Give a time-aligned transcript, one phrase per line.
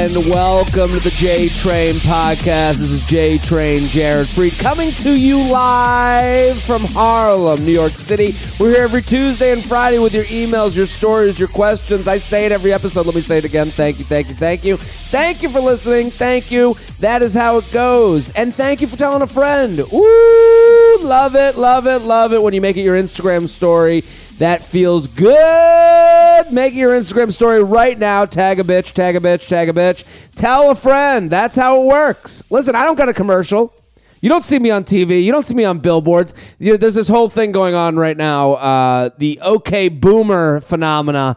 [0.00, 2.78] and welcome to the J Train podcast.
[2.78, 8.34] This is J Train Jared Freid coming to you live from Harlem, New York City.
[8.58, 12.08] We're here every Tuesday and Friday with your emails, your stories, your questions.
[12.08, 13.04] I say it every episode.
[13.04, 13.70] Let me say it again.
[13.70, 14.78] Thank you, thank you, thank you.
[14.78, 16.10] Thank you for listening.
[16.10, 16.76] Thank you.
[17.00, 18.30] That is how it goes.
[18.30, 19.80] And thank you for telling a friend.
[19.80, 24.04] Ooh, love it, love it, love it when you make it your Instagram story.
[24.38, 26.52] That feels good.
[26.52, 28.24] Make your Instagram story right now.
[28.24, 30.04] Tag a bitch, tag a bitch, tag a bitch.
[30.34, 31.30] Tell a friend.
[31.30, 32.42] That's how it works.
[32.50, 33.72] Listen, I don't got a commercial.
[34.20, 35.24] You don't see me on TV.
[35.24, 36.34] You don't see me on billboards.
[36.58, 41.36] You know, there's this whole thing going on right now, uh, the OK Boomer phenomena.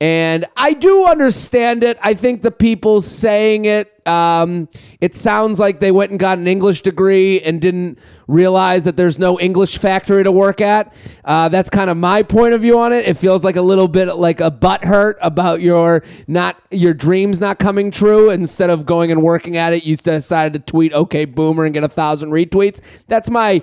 [0.00, 1.98] And I do understand it.
[2.00, 4.68] I think the people saying it, um,
[5.00, 9.18] it sounds like they went and got an English degree and didn't realize that there's
[9.18, 10.94] no English factory to work at.
[11.24, 13.08] Uh, that's kind of my point of view on it.
[13.08, 17.40] It feels like a little bit like a butt hurt about your not your dreams
[17.40, 18.30] not coming true.
[18.30, 21.82] Instead of going and working at it, you decided to tweet "Okay Boomer" and get
[21.82, 22.80] a thousand retweets.
[23.08, 23.62] That's my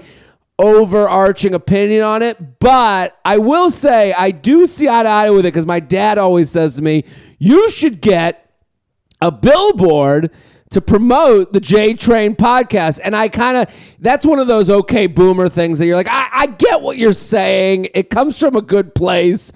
[0.58, 5.46] overarching opinion on it, but I will say I do see eye to eye with
[5.46, 7.04] it because my dad always says to me,
[7.40, 8.50] "You should get
[9.22, 10.32] a billboard."
[10.72, 13.00] To promote the J Train podcast.
[13.02, 16.28] And I kind of, that's one of those okay boomer things that you're like, I,
[16.34, 17.90] I get what you're saying.
[17.94, 19.54] It comes from a good place.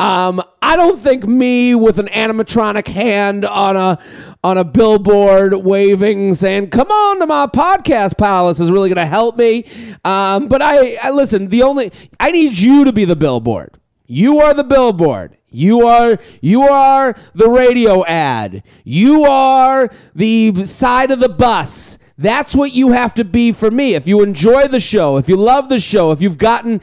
[0.00, 3.98] Um, I don't think me with an animatronic hand on a
[4.44, 9.06] on a billboard waving saying "Come on to my podcast palace" is really going to
[9.06, 9.64] help me.
[10.04, 11.48] Um, but I, I listen.
[11.48, 13.78] The only I need you to be the billboard.
[14.06, 15.36] You are the billboard.
[15.50, 18.62] You are you are the radio ad.
[18.84, 21.98] You are the side of the bus.
[22.16, 23.94] That's what you have to be for me.
[23.94, 26.80] If you enjoy the show, if you love the show, if you've gotten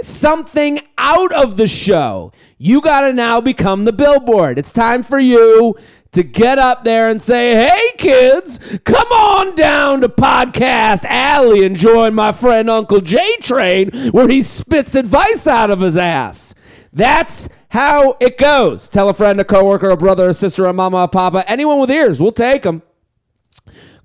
[0.00, 4.58] something out of the show, you got to now become the billboard.
[4.58, 5.76] It's time for you
[6.18, 11.76] to get up there and say, hey, kids, come on down to Podcast Alley and
[11.76, 16.56] join my friend Uncle J Train where he spits advice out of his ass.
[16.92, 18.88] That's how it goes.
[18.88, 21.90] Tell a friend, a coworker, a brother, a sister, a mama, a papa, anyone with
[21.90, 22.82] ears, we'll take them.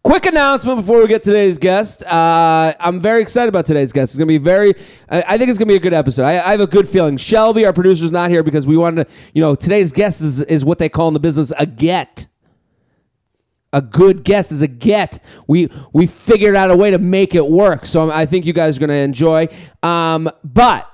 [0.03, 2.03] Quick announcement before we get today's guest.
[2.03, 4.11] Uh, I'm very excited about today's guest.
[4.11, 4.73] It's going to be very,
[5.07, 6.25] I, think it's going to be a good episode.
[6.25, 7.15] I, I have a good feeling.
[7.15, 10.41] Shelby, our producer, is not here because we wanted to, you know, today's guest is,
[10.41, 12.27] is what they call in the business a get.
[13.71, 15.19] A good guest is a get.
[15.47, 17.85] We we figured out a way to make it work.
[17.85, 19.47] So I think you guys are going to enjoy.
[19.81, 20.93] Um, but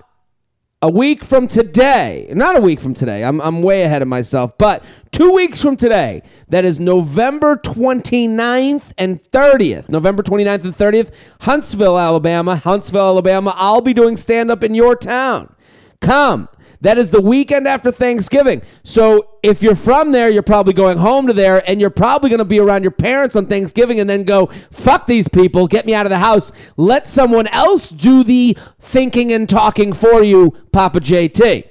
[0.82, 4.58] a week from today, not a week from today, I'm, I'm way ahead of myself,
[4.58, 9.90] but two weeks from today, that is November 29th and 30th.
[9.90, 12.56] November 29th and 30th, Huntsville, Alabama.
[12.56, 13.54] Huntsville, Alabama.
[13.58, 15.54] I'll be doing stand up in your town.
[16.00, 16.48] Come.
[16.82, 18.62] That is the weekend after Thanksgiving.
[18.84, 22.40] So if you're from there, you're probably going home to there, and you're probably going
[22.40, 25.94] to be around your parents on Thanksgiving and then go, fuck these people, get me
[25.94, 26.54] out of the house.
[26.78, 31.68] Let someone else do the thinking and talking for you, Papa JT,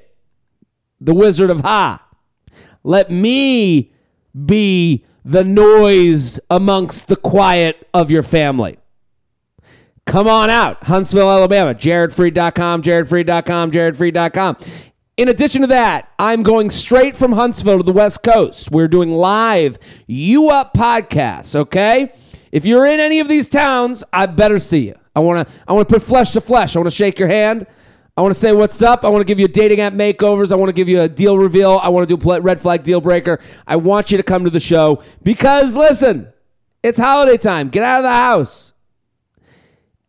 [1.01, 2.05] the Wizard of Ha.
[2.85, 3.93] Let me
[4.47, 8.79] be the noise amongst the quiet of your family.
[10.07, 11.75] Come on out, Huntsville, Alabama.
[11.75, 14.57] JaredFreid.com, JaredFreid.com, JaredFreid.com.
[15.19, 18.71] In addition to that, I'm going straight from Huntsville to the West Coast.
[18.71, 22.13] We're doing live You Up podcasts, okay?
[22.53, 24.95] If you're in any of these towns, I better see you.
[25.17, 26.77] I want to I want to put flesh to flesh.
[26.77, 27.67] I want to shake your hand.
[28.17, 29.05] I want to say what's up.
[29.05, 30.53] I want to give you a dating app makeovers.
[30.53, 31.81] I want to give you a deal reveal.
[31.83, 33.41] I want to do a red flag deal breaker.
[33.67, 36.29] I want you to come to the show because listen,
[36.85, 37.71] it's holiday time.
[37.71, 38.73] Get out of the house.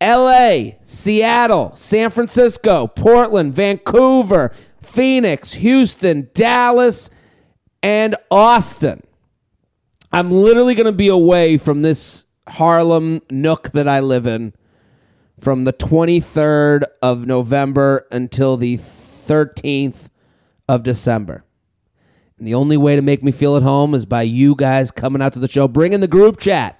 [0.01, 7.09] LA, Seattle, San Francisco, Portland, Vancouver, Phoenix, Houston, Dallas,
[7.83, 9.01] and Austin.
[10.11, 14.53] I'm literally going to be away from this Harlem nook that I live in
[15.39, 20.09] from the 23rd of November until the 13th
[20.67, 21.43] of December.
[22.37, 25.21] And the only way to make me feel at home is by you guys coming
[25.21, 26.78] out to the show, bringing the group chat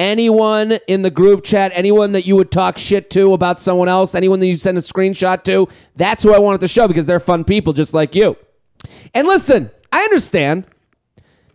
[0.00, 4.14] anyone in the group chat, anyone that you would talk shit to about someone else,
[4.14, 7.04] anyone that you send a screenshot to, that's who I want at the show because
[7.04, 8.36] they're fun people just like you.
[9.12, 10.64] And listen, I understand.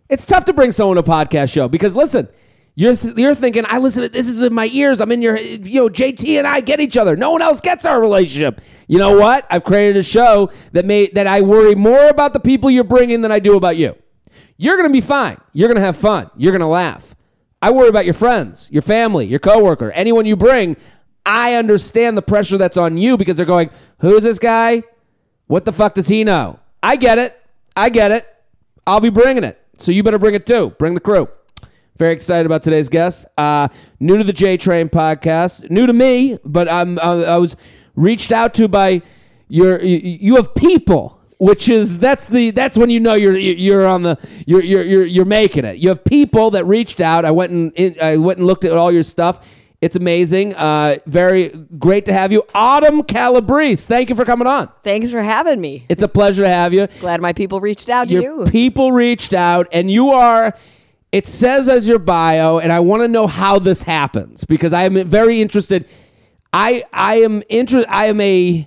[0.08, 2.28] It's tough to bring someone to a podcast show because listen,
[2.76, 5.00] you're th- you're thinking I listen to this is in my ears.
[5.00, 7.16] I'm in your you know JT and I get each other.
[7.16, 8.60] No one else gets our relationship.
[8.86, 9.44] You know what?
[9.50, 13.22] I've created a show that may that I worry more about the people you're bringing
[13.22, 13.96] than I do about you.
[14.56, 15.38] You're going to be fine.
[15.52, 16.30] You're going to have fun.
[16.36, 17.15] You're going to laugh.
[17.62, 20.76] I worry about your friends, your family, your coworker, anyone you bring.
[21.24, 24.82] I understand the pressure that's on you because they're going, "Who's this guy?
[25.46, 27.40] What the fuck does he know?" I get it.
[27.74, 28.26] I get it.
[28.86, 29.60] I'll be bringing it.
[29.78, 30.70] So you better bring it too.
[30.78, 31.28] Bring the crew.
[31.98, 33.26] Very excited about today's guest.
[33.38, 33.68] Uh,
[33.98, 35.68] new to the J Train podcast.
[35.70, 37.56] New to me, but I'm I, I was
[37.94, 39.02] reached out to by
[39.48, 43.86] your you, you have people, which is that's the that's when you know you're you're
[43.86, 45.76] on the you're you're you're, you're making it.
[45.78, 47.24] You have people that reached out.
[47.24, 49.44] I went and I went and looked at all your stuff.
[49.82, 50.54] It's amazing.
[50.54, 51.48] Uh, very
[51.78, 53.86] great to have you, Autumn Calabrese.
[53.86, 54.70] Thank you for coming on.
[54.82, 55.84] Thanks for having me.
[55.90, 56.86] It's a pleasure to have you.
[57.00, 58.50] Glad my people reached out to Your you.
[58.50, 60.54] people reached out, and you are.
[61.12, 64.84] It says as your bio, and I want to know how this happens because I
[64.84, 65.86] am very interested.
[66.52, 67.90] I I am interested.
[67.92, 68.66] I am a.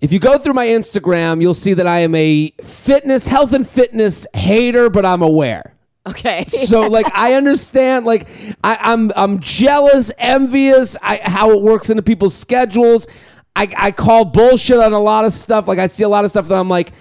[0.00, 3.66] If you go through my Instagram, you'll see that I am a fitness, health and
[3.68, 5.74] fitness hater, but I'm aware.
[6.06, 6.44] okay.
[6.46, 8.28] So like I understand like
[8.62, 13.06] I, I'm I'm jealous, envious, I, how it works into people's schedules.
[13.54, 15.66] I, I call bullshit on a lot of stuff.
[15.66, 16.92] Like I see a lot of stuff that I'm like,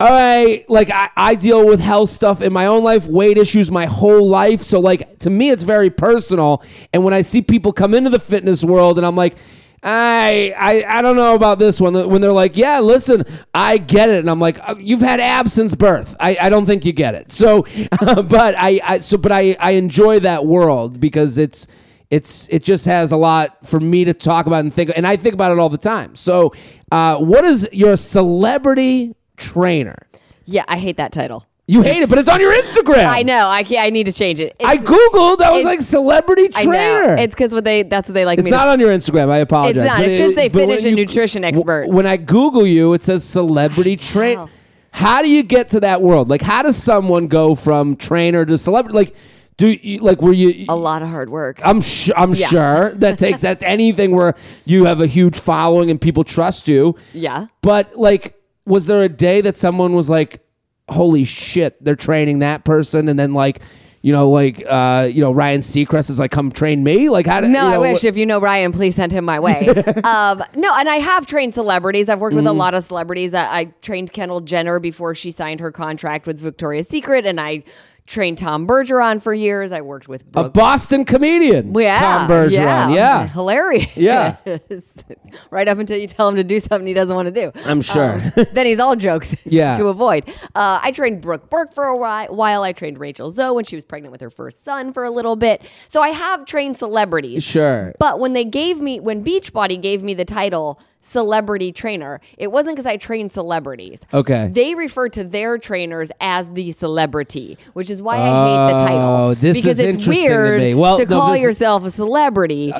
[0.00, 3.70] all right, like I, I deal with health stuff in my own life, weight issues
[3.70, 4.62] my whole life.
[4.62, 6.64] So like to me it's very personal.
[6.92, 9.36] And when I see people come into the fitness world and I'm like,
[9.82, 11.94] I, I I don't know about this one.
[12.08, 15.52] When they're like, yeah, listen, I get it, and I'm like, "Uh, you've had abs
[15.52, 16.16] since birth.
[16.18, 17.30] I, I don't think you get it.
[17.30, 17.62] So,
[18.00, 21.66] but I, I so but I I enjoy that world because it's
[22.10, 25.16] it's it just has a lot for me to talk about and think, and I
[25.16, 26.16] think about it all the time.
[26.16, 26.52] So,
[26.90, 29.96] uh, what is your celebrity trainer?
[30.44, 31.44] yeah, I hate that title.
[31.70, 33.06] You hate it, but it's on your Instagram.
[33.06, 33.46] I know.
[33.46, 34.56] I can't, I need to change it.
[34.64, 35.42] I googled.
[35.42, 37.16] I was like celebrity I trainer.
[37.16, 37.22] know.
[37.22, 39.30] It's because what they that's what they like It's not to, on your Instagram.
[39.30, 39.76] I apologize.
[39.76, 39.98] It's not.
[39.98, 41.88] But It should say fitness and nutrition w- expert.
[41.88, 44.40] When I Google you, it says celebrity trainer.
[44.42, 44.50] Wow.
[44.92, 46.30] How do you get to that world?
[46.30, 48.96] Like, how does someone go from trainer to celebrity?
[48.96, 49.14] Like,
[49.58, 50.64] do you like were you?
[50.70, 51.60] a lot of hard work.
[51.62, 52.14] I'm sure.
[52.18, 52.46] I'm Yeah.
[52.46, 56.96] sure that takes that's anything where you have a huge following and people trust you.
[57.12, 57.48] yeah.
[57.60, 60.40] But like, was there a day that someone was like,
[60.88, 63.60] "Holy shit, they're training that person," and then like,
[64.00, 67.40] you know, like, uh, you know, Ryan Seacrest is like, "Come train me." Like, how?
[67.40, 69.40] do- No, you know, I wish what- if you know Ryan, please send him my
[69.40, 69.68] way.
[70.04, 72.08] um, no, and I have trained celebrities.
[72.08, 72.58] I've worked with a Mm-hmm.
[72.58, 73.34] lot of celebrities.
[73.34, 77.64] I, I trained Kendall Jenner before she signed her contract with Victoria's Secret, and I
[78.08, 79.70] trained Tom Bergeron for years.
[79.70, 82.94] I worked with a Boston comedian, Yeah, Tom Bergeron.
[82.94, 83.94] Yeah, hilarious.
[83.96, 84.36] Yeah.
[85.50, 87.52] right up until you tell him to do something he doesn't want to do.
[87.64, 88.14] I'm sure.
[88.14, 89.74] Um, then he's all jokes Yeah.
[89.74, 90.28] to avoid.
[90.54, 92.62] Uh, I trained Brooke Burke for a while.
[92.62, 95.36] I trained Rachel Zoe when she was pregnant with her first son for a little
[95.36, 95.62] bit.
[95.88, 97.44] So I have trained celebrities.
[97.44, 97.94] sure.
[97.98, 102.76] But when they gave me, when Beachbody gave me the title celebrity trainer, it wasn't
[102.76, 104.00] because I trained celebrities.
[104.12, 104.50] Okay.
[104.52, 109.00] They refer to their trainers as the celebrity, which is why I hate the title.
[109.00, 110.74] Oh, this because is it's interesting to weird me.
[110.74, 112.72] Well, no, call Uh, yourself a celebrity.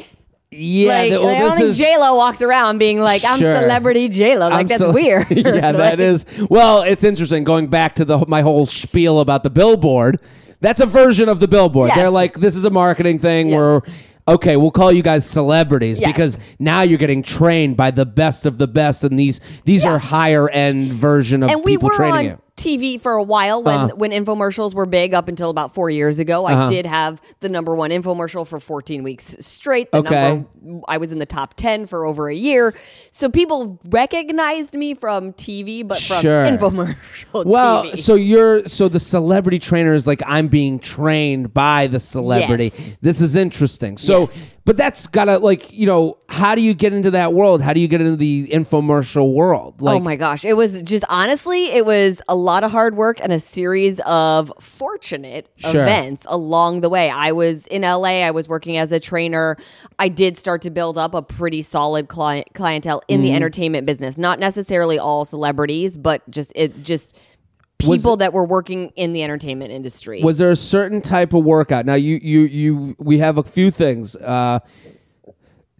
[0.50, 1.74] yeah, like, th- well, I don't think.
[1.76, 3.60] J Lo walks around being like, "I'm Sure.
[3.60, 5.26] celebrity J Lo." Like I'm that's so- weird.
[5.30, 6.24] yeah, Like, that is.
[6.48, 10.20] Well, it's interesting going back to the my whole spiel about the billboard.
[10.60, 11.88] That's a version of the billboard.
[11.88, 11.96] Yes.
[11.98, 13.56] They're like, this is a marketing thing Yes.
[13.56, 13.82] where.
[14.28, 16.12] Okay, we'll call you guys celebrities Yes.
[16.12, 19.92] because now you're getting trained by the best of the best, and these these Yeah.
[19.94, 22.38] are higher end version of and we people were training on you.
[22.58, 23.94] TV for a while when Uh-huh.
[23.96, 26.44] when infomercials were big up until about four years ago.
[26.44, 26.68] I Uh-huh.
[26.68, 29.90] did have the number one infomercial for 14 weeks straight.
[29.92, 30.28] The Okay.
[30.64, 32.74] number, I was in the top 10 for over a year.
[33.12, 36.42] So people recognized me from TV, but from Sure.
[36.44, 38.00] infomercial Well, TV.
[38.00, 42.72] so you're so the celebrity trainer is like I'm being trained by the celebrity.
[42.76, 42.90] Yes.
[43.00, 43.96] This is interesting.
[43.98, 44.32] So, Yes.
[44.68, 47.62] But that's gotta like you know how do you get into that world?
[47.62, 49.80] How do you get into the infomercial world?
[49.80, 50.44] Like, oh my gosh.
[50.44, 54.52] It was just honestly, it was a lot of hard work and a series of
[54.60, 55.80] fortunate Sure.
[55.84, 57.08] events along the way.
[57.08, 59.56] I was in LA, I was working as a trainer.
[59.98, 63.22] I did start to build up a pretty solid client clientele in Mm-hmm.
[63.24, 64.18] the entertainment business.
[64.18, 67.16] Not necessarily all celebrities, but just it just
[67.78, 70.22] people it- that were working in the entertainment industry.
[70.22, 71.86] Was there a certain type of workout?
[71.86, 74.16] Now you you you we have a few things.
[74.16, 74.60] Uh,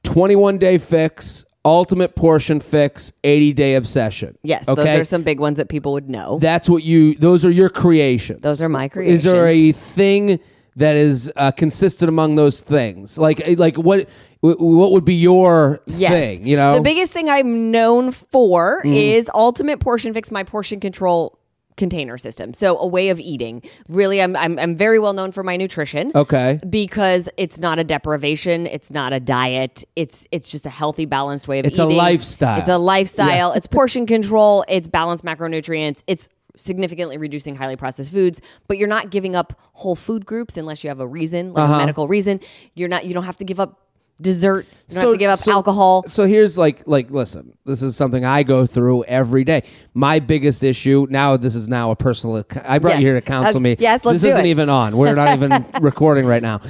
[0.04, 4.38] Twenty one day fix, ultimate portion fix, eighty day obsession.
[4.42, 4.82] yes, Okay.
[4.84, 6.38] those are some big ones that people would know.
[6.40, 7.14] That's what you.
[7.14, 8.40] Those are your creations.
[8.40, 9.24] Those are my creations.
[9.26, 10.38] Is there a thing
[10.76, 13.18] that is uh, consistent among those things?
[13.18, 14.08] Like, eh, like what?
[14.40, 16.12] What would be your Yes.
[16.12, 16.46] thing?
[16.46, 18.94] You know, The biggest thing I'm known for Mm.
[19.16, 21.37] is Ultimate Portion Fix, my portion control
[21.78, 22.52] container system.
[22.52, 23.62] So a way of eating.
[23.88, 26.12] Really, I'm I'm, I'm very well known for my nutrition.
[26.14, 26.60] Okay.
[26.68, 31.48] Because it's not a deprivation, it's not a diet, it's it's just a healthy, balanced
[31.48, 32.58] way of eating It's a lifestyle.
[32.58, 33.52] It's a lifestyle.
[33.52, 34.64] It's portion control.
[34.68, 36.02] It's balanced macronutrients.
[36.06, 40.82] It's significantly reducing highly processed foods, but you're not giving up whole food groups unless
[40.82, 41.74] you have a reason, like Uh-huh.
[41.74, 42.40] a medical reason.
[42.74, 43.06] You're not.
[43.06, 43.80] You don't have to give up
[44.20, 44.66] dessert.
[44.88, 46.04] You don't have to give up so- alcohol.
[46.08, 49.62] So here's like like listen, this is something I go through every day.
[49.94, 53.00] My biggest issue now this is now a personal I brought Yes.
[53.00, 53.76] you here to counsel Uh, me.
[53.78, 54.50] yes, let's This do isn't it.
[54.50, 54.96] even on.
[54.96, 56.60] We're not even recording right now.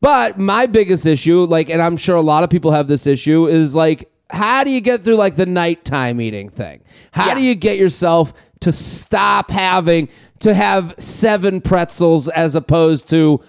[0.00, 3.46] But my biggest issue like and I'm sure a lot of people have this issue
[3.46, 6.82] is like how do you get through like the nighttime eating thing?
[7.12, 7.34] How Yeah.
[7.34, 10.08] do you get yourself to stop having
[10.40, 13.40] to have seven pretzels as opposed to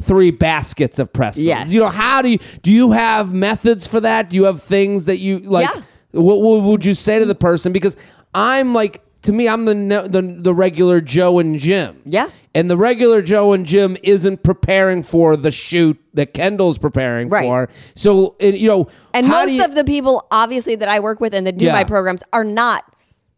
[0.00, 1.44] three baskets of pretzels?
[1.46, 1.70] Yes.
[1.72, 4.30] You know, how do you do you have methods for that?
[4.30, 5.82] Do you have things that you like Yeah.
[6.12, 7.96] what, what would you say to the person because
[8.34, 9.74] I'm like to me I'm the
[10.08, 12.00] the the regular Joe and Jim.
[12.04, 12.28] Yeah.
[12.54, 17.44] And the regular Joe and Jim isn't preparing for the shoot that Kendall's preparing Right.
[17.44, 17.68] for.
[17.94, 21.46] So, you know, And most you- of the people, obviously, that I work with and
[21.46, 21.72] that do Yeah.
[21.74, 22.84] my programs are not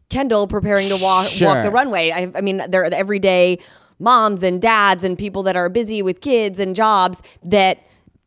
[0.09, 1.49] Kendall preparing to walk, Sure.
[1.49, 2.09] walk the runway.
[2.11, 3.59] I, I mean, they're everyday
[4.01, 7.79] moms and dads and people that are busy with kids and jobs that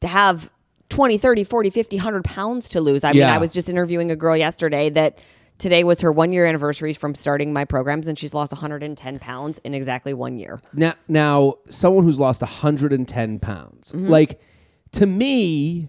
[0.03, 0.51] have
[0.91, 3.05] 20, 30, 40, 50, 100 pounds to lose.
[3.05, 5.19] I mean, I was just interviewing a girl yesterday that
[5.59, 9.59] today was her one year anniversary from starting my programs, and she's lost 110 pounds
[9.65, 10.61] in exactly one year.
[10.73, 14.09] Now, now, someone who's lost 110 pounds, Mm-hmm.
[14.09, 14.41] like
[14.93, 15.89] to me,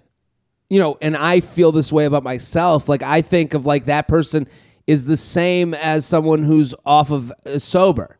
[0.69, 2.89] you know, and I feel this way about myself.
[2.89, 4.47] Like I think of like that person
[4.87, 8.14] is the same as someone who's off of uh, sober.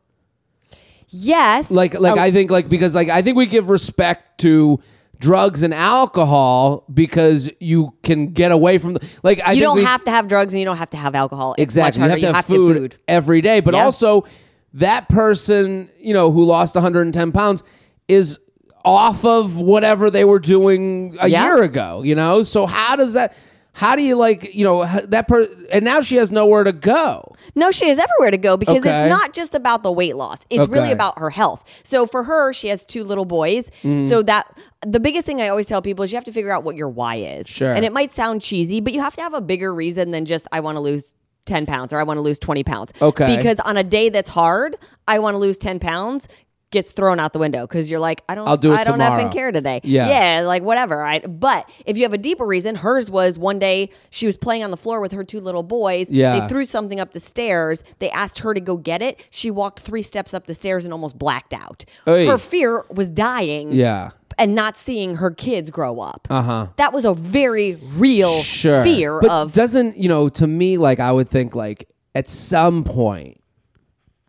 [1.17, 1.71] Yes.
[1.71, 4.79] Like, like I think like because like I think we give respect to
[5.19, 9.39] drugs and alcohol because you can get away from the like.
[9.39, 11.15] I you think don't we- have to have drugs and you don't have to have
[11.15, 11.53] alcohol.
[11.57, 12.01] It's exactly.
[12.01, 13.83] Much You have to have, food, every day, but Yeah.
[13.85, 14.25] also
[14.73, 17.63] that person, you know, who lost 110 pounds
[18.09, 18.39] is
[18.83, 21.45] off of whatever they were doing a Yeah.
[21.45, 22.01] year ago.
[22.03, 23.33] You know, so how does that?
[23.75, 27.35] How do you like, you know, that per and now she has nowhere to go.
[27.55, 29.01] No, she has everywhere to go because Okay.
[29.01, 30.45] it's not just about the weight loss.
[30.49, 31.61] It's really about her health.
[31.83, 33.69] So for her, she has two little boys.
[33.83, 34.07] Mm.
[34.07, 36.63] So that the biggest thing I always tell people is you have to figure out
[36.63, 37.49] what your why is.
[37.49, 37.73] Sure.
[37.73, 40.47] And it might sound cheesy, but you have to have a bigger reason than just
[40.53, 41.13] I want to lose
[41.45, 42.93] 10 pounds or I want to lose 20 pounds.
[43.01, 43.35] Okay.
[43.35, 44.77] Because on a day that's hard,
[45.07, 46.27] I want to lose 10 pounds
[46.75, 48.99] gets thrown out the window because you're like, I don't I'll do it I don't
[48.99, 49.23] tomorrow.
[49.23, 49.81] effing care today.
[49.83, 50.07] Yeah.
[50.39, 51.01] Yeah, like whatever.
[51.01, 54.63] I but if you have a deeper reason, hers was one day she was playing
[54.63, 56.09] on the floor with her two little boys.
[56.11, 56.39] Yeah.
[56.39, 57.83] They threw something up the stairs.
[57.99, 59.19] They asked her to go get it.
[59.31, 61.83] She walked three steps up the stairs and almost blacked out.
[62.07, 62.27] Oy.
[62.27, 64.11] Her fear was dying Yeah.
[64.37, 66.27] and not seeing her kids grow up.
[66.29, 66.67] Uh huh.
[66.75, 68.83] That was a very real Sure.
[68.83, 70.29] fear but of doesn't you know?
[70.29, 73.39] To me, like I would think, like at some point,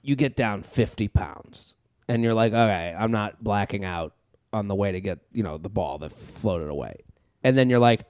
[0.02, 1.74] you get down 50 pounds,
[2.08, 4.14] and you're like, okay, I'm not blacking out
[4.52, 6.96] on the way to get you know the ball that floated away,
[7.44, 8.02] and then you're like,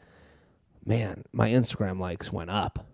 [0.85, 2.87] man, my Instagram likes went up.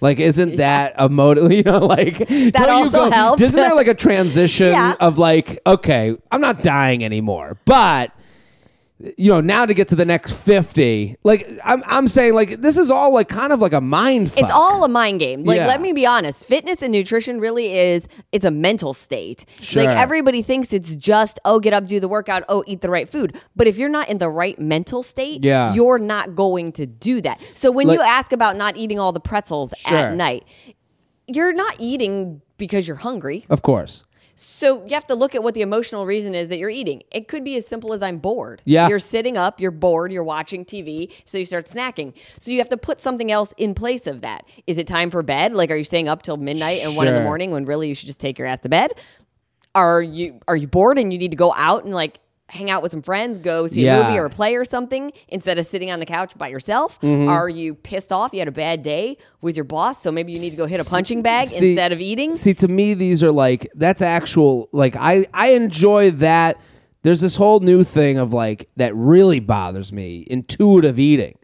[0.00, 1.52] Like, isn't that a motive?
[1.52, 3.40] You know, like that also helps.
[3.40, 4.94] Isn't there like a transition Yeah.
[4.98, 8.10] of like, okay, I'm not dying anymore, but
[9.18, 12.76] you know, now to get to the next 50, like I'm, I'm saying like this
[12.78, 14.42] is all like kind of like a mind fuck.
[14.42, 15.42] It's all a mind game.
[15.44, 15.66] Like, Yeah.
[15.66, 16.44] let me be honest.
[16.44, 19.44] Fitness and nutrition really is, it's a mental state.
[19.60, 19.84] Sure.
[19.84, 23.08] Like, everybody thinks it's just, oh, get up, do the workout, oh, eat the right
[23.08, 23.36] food.
[23.56, 25.74] But if you're not in the right mental state, Yeah.
[25.74, 27.40] you're not going to do that.
[27.54, 29.96] So when Like- you ask about not eating all the pretzels Sure.
[29.98, 30.44] at night,
[31.26, 33.44] you're not eating because you're hungry.
[33.50, 34.04] Of course.
[34.34, 37.02] So you have to look at what the emotional reason is that you're eating.
[37.10, 38.62] It could be as simple as I'm bored.
[38.64, 38.88] Yeah.
[38.88, 42.14] You're sitting up, you're bored, you're watching TV, so you start snacking.
[42.40, 44.44] So you have to put something else in place of that.
[44.66, 45.54] Is it time for bed?
[45.54, 47.94] Like are you staying up till midnight and one in the morning when really you
[47.94, 48.92] should just take your ass to bed?
[49.74, 52.18] Are you are you bored and you need to go out and like
[52.52, 54.00] hang out with some friends, go see Yeah.
[54.00, 57.00] a movie or a play or something instead of sitting on the couch by yourself?
[57.00, 57.28] Mm-hmm.
[57.28, 58.32] Are you pissed off?
[58.34, 60.78] You had a bad day with your boss, so maybe you need to go hit
[60.78, 62.36] a punching bag See- instead of eating?
[62.36, 64.68] See, to me, these are like that's actual.
[64.72, 66.60] Like I, I enjoy that.
[67.02, 70.24] There's this whole new thing of like that really bothers me.
[70.30, 71.38] Intuitive eating.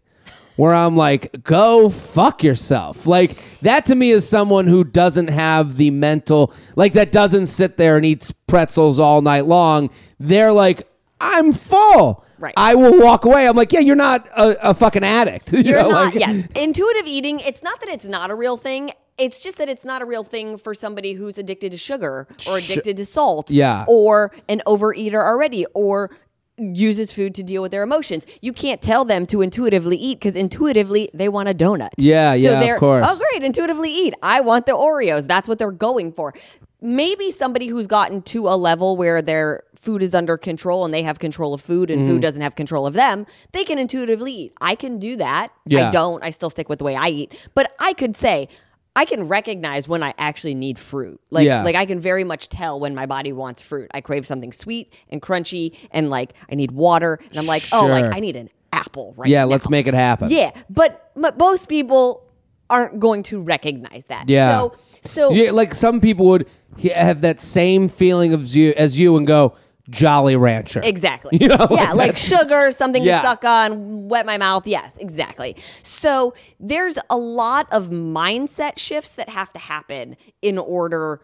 [0.56, 3.06] Where I'm like, go fuck yourself.
[3.06, 7.76] Like that to me is someone who doesn't have the mental, like that doesn't sit
[7.76, 9.88] there and eats pretzels all night long.
[10.18, 10.88] They're like,
[11.20, 12.24] I'm full.
[12.38, 12.54] Right.
[12.56, 13.48] I will walk away.
[13.48, 15.52] I'm like, yeah, you're not a, a fucking addict.
[15.58, 16.46] You You're know, not, like- yes.
[16.54, 18.92] Intuitive eating, it's not that it's not a real thing.
[19.18, 22.58] It's just that it's not a real thing for somebody who's addicted to sugar or
[22.58, 23.50] addicted to salt.
[23.50, 23.84] Yeah.
[23.88, 26.16] Or an overeater already or
[26.56, 28.26] uses food to deal with their emotions.
[28.40, 31.90] You can't tell them to intuitively eat because intuitively they want a donut.
[31.98, 33.06] Yeah, yeah, of they're, oh, course.
[33.08, 33.42] Oh, great.
[33.42, 34.14] Intuitively eat.
[34.22, 35.26] I want the Oreos.
[35.26, 36.32] That's what they're going for.
[36.80, 41.02] Maybe somebody who's gotten to a level where their food is under control and they
[41.02, 42.10] have control of food and Mm-hmm.
[42.12, 44.52] food doesn't have control of them, they can intuitively eat.
[44.60, 45.48] I can do that.
[45.66, 45.88] Yeah.
[45.88, 46.22] I don't.
[46.22, 47.48] I still stick with the way I eat.
[47.54, 48.48] But I could say,
[48.96, 51.20] I can recognize when I actually need fruit.
[51.30, 51.62] Like, Yeah.
[51.62, 53.90] like I can very much tell when my body wants fruit.
[53.94, 57.18] I crave something sweet and crunchy and like I need water.
[57.30, 59.50] And I'm like, oh, like I need an apple right Yeah, now.
[59.50, 60.28] let's make it happen.
[60.30, 62.24] Yeah, but, but most people
[62.70, 64.28] aren't going to recognize that.
[64.28, 64.58] Yeah.
[64.58, 66.46] So so Yeah, like some people would
[66.94, 69.56] have that same feeling of you as you and go
[69.90, 70.80] Jolly Rancher.
[70.84, 71.38] Exactly.
[71.40, 72.18] You know, yeah, like that.
[72.18, 73.22] sugar, something Yeah.
[73.22, 74.66] to suck on, wet my mouth.
[74.66, 75.56] Yes, exactly.
[75.82, 81.20] So there's a lot of mindset shifts that have to happen in order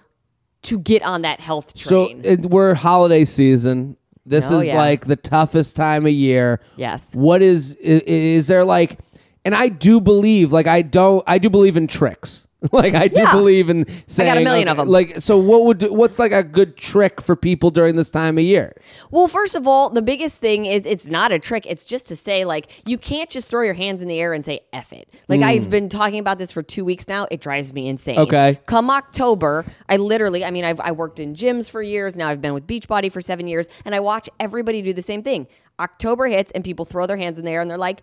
[0.62, 2.22] to get on that health So train.
[2.24, 3.98] it, we're holiday season.
[4.24, 4.78] This Oh, is yeah.
[4.78, 6.60] like the toughest time of year.
[6.76, 7.10] Yes.
[7.12, 8.98] What is is, is there like?
[9.44, 12.46] And I do believe, like I don't, I do believe in tricks.
[12.72, 13.30] Like I do Yeah.
[13.32, 14.88] believe in saying, million of okay, 'em.
[14.88, 18.44] Like, so what would what's like a good trick for people during this time of
[18.44, 18.74] year?
[19.10, 21.66] Well, first of all, the biggest thing is it's not a trick.
[21.68, 24.42] It's just to say, like, you can't just throw your hands in the air and
[24.42, 25.10] say F it.
[25.28, 27.26] Like, I've been talking about this for two weeks now.
[27.30, 28.14] It drives me insane.
[28.14, 28.22] Hmm.
[28.22, 28.58] Okay.
[28.64, 32.16] Come October, I literally, I mean, I've I worked in gyms for years.
[32.16, 35.22] Now I've been with Beachbody for seven years, and I watch everybody do the same
[35.22, 35.48] thing.
[35.78, 38.00] October hits, and people throw their hands in the air and they're like,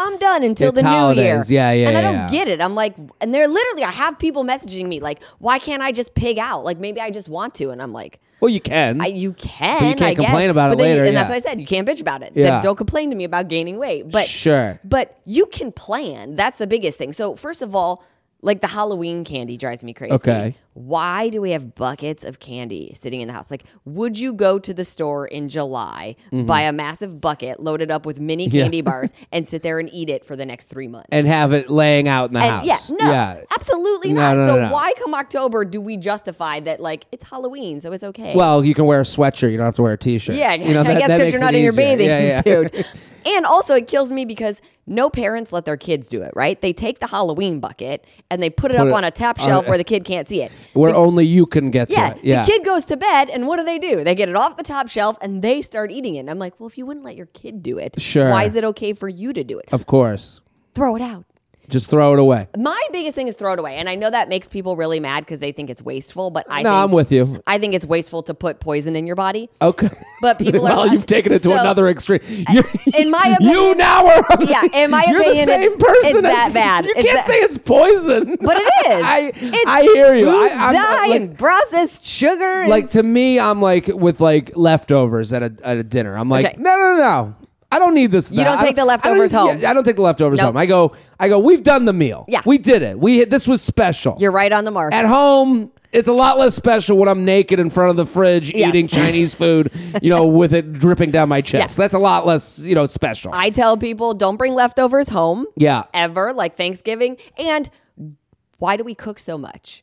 [0.00, 1.42] I'm done until It's the new year.
[1.46, 2.30] Yeah, yeah, And I don't yeah.
[2.30, 2.60] get it.
[2.60, 6.14] I'm like, and they're literally, I have people messaging me like, why can't I just
[6.14, 6.64] pig out?
[6.64, 7.70] Like, maybe I just want to.
[7.70, 9.00] And I'm like, Well, you can.
[9.00, 9.78] I, you can.
[9.78, 10.24] But you can't I guess.
[10.24, 11.60] complain about it But then you- later, and that's what I said.
[11.60, 12.32] You can't bitch about it.
[12.34, 12.50] Yeah.
[12.50, 14.10] Then don't complain to me about gaining weight.
[14.10, 14.80] But Sure.
[14.84, 16.36] But you can plan.
[16.36, 17.12] That's the biggest thing.
[17.12, 18.02] So first of all,
[18.42, 20.14] like the Halloween candy drives me crazy.
[20.14, 20.54] Okay.
[20.74, 23.50] Why do we have buckets of candy sitting in the house?
[23.50, 28.06] Like, would you go to the store in July, buy a massive bucket loaded up
[28.06, 28.56] with mini Mm-hmm.
[28.56, 28.62] Yeah.
[28.62, 31.08] candy bars, and sit there and eat it for the next three months?
[31.12, 32.90] and have it laying out in the And house.
[32.90, 33.40] yeah, no, Yeah.
[33.52, 34.36] absolutely No, not.
[34.36, 34.72] no, so no, no.
[34.72, 38.34] why come October do we justify that like it's Halloween, so it's okay?
[38.34, 39.50] Well, you can wear a sweatshirt.
[39.50, 40.36] You don't have to wear a t-shirt.
[40.36, 41.84] Yeah, you know, I that- guess that because makes you're it not in your easier.
[41.96, 42.66] bathing Yeah, yeah.
[42.70, 42.86] suit.
[43.26, 46.32] and also, it kills me because no parents let their kids do it.
[46.36, 46.60] Right?
[46.60, 49.40] They take the Halloween bucket and they put it Put up it on a top
[49.40, 50.52] shelf where the kid can't see it.
[50.74, 52.24] Where The- only you can get yeah, to it.
[52.24, 52.42] Yeah.
[52.42, 54.04] the kid goes to bed, and what do they do?
[54.04, 56.20] They get it off the top shelf and they start eating it.
[56.20, 58.28] And I'm like, well, if you wouldn't let your kid do it, Sure.
[58.30, 59.68] why is it okay for you to do it?
[59.72, 60.40] of course.
[60.74, 61.24] Throw it out.
[61.70, 62.48] Just throw it away.
[62.58, 65.20] My biggest thing is throw it away, and I know that makes people really mad
[65.24, 66.30] because they think it's wasteful.
[66.30, 67.42] But I No, think, I'm with you.
[67.46, 69.48] I think it's wasteful to put poison in your body.
[69.62, 69.88] Okay.
[70.20, 72.20] But people are- well, you've taken it to so- anher extreme.
[72.28, 72.62] You,
[72.96, 74.24] in my you now are.
[74.40, 76.16] Yeah, in my you're opinion, the same it's- person.
[76.18, 76.84] it's that bad.
[76.84, 78.36] You It's can't that- say it's poison.
[78.40, 79.04] But it is.
[79.06, 80.28] I It's I hear you.
[80.28, 82.66] I, I'm uh, dye like, and processed sugar.
[82.68, 86.16] like to me, I'm like with like leftovers at a at a dinner.
[86.16, 86.56] I'm like, Okay.
[86.58, 87.34] no, no, no.
[87.72, 88.32] I don't need this.
[88.32, 89.58] You don't I take the I don't leftovers home.
[89.60, 90.46] yeah, I don't take the leftovers Nope.
[90.46, 90.56] home.
[90.56, 91.38] I go, I go.
[91.38, 92.24] We've done the meal.
[92.28, 92.42] Yeah.
[92.44, 92.98] we did it.
[92.98, 94.16] We this was special.
[94.18, 94.92] you're right on the mark.
[94.92, 98.52] At home, it's a lot less special when I'm naked in front of the fridge
[98.54, 98.68] Yes.
[98.68, 99.70] eating Chinese food,
[100.02, 101.60] you know, with it dripping down my chest.
[101.62, 101.76] Yes.
[101.76, 103.32] That's a lot less, you know, special.
[103.34, 105.46] I tell people don't bring leftovers home.
[105.56, 105.84] Yeah.
[105.94, 107.16] Ever, like Thanksgiving.
[107.38, 107.70] And
[108.58, 109.82] why do we cook so much?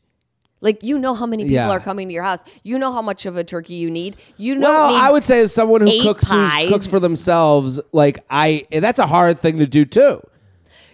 [0.60, 1.70] Like you know how many people Yeah.
[1.70, 2.43] are coming to your house.
[2.63, 4.15] You know how much of a turkey you need.
[4.38, 6.70] You know well, I would say as someone who eight cooks who pies.
[6.70, 10.22] cooks for themselves, like I, and that's a hard thing to do too.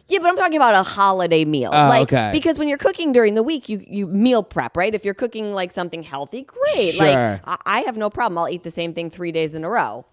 [0.10, 1.72] Yeah, but I'm talking about a holiday meal.
[1.74, 2.32] Oh, like okay.
[2.34, 4.94] because when you're cooking during the week, you you meal prep, right?
[4.94, 6.96] If you're cooking like something healthy, great.
[6.96, 7.06] Sure.
[7.06, 8.38] Like I, I have no problem.
[8.38, 10.06] I'll eat the same thing three days in a row.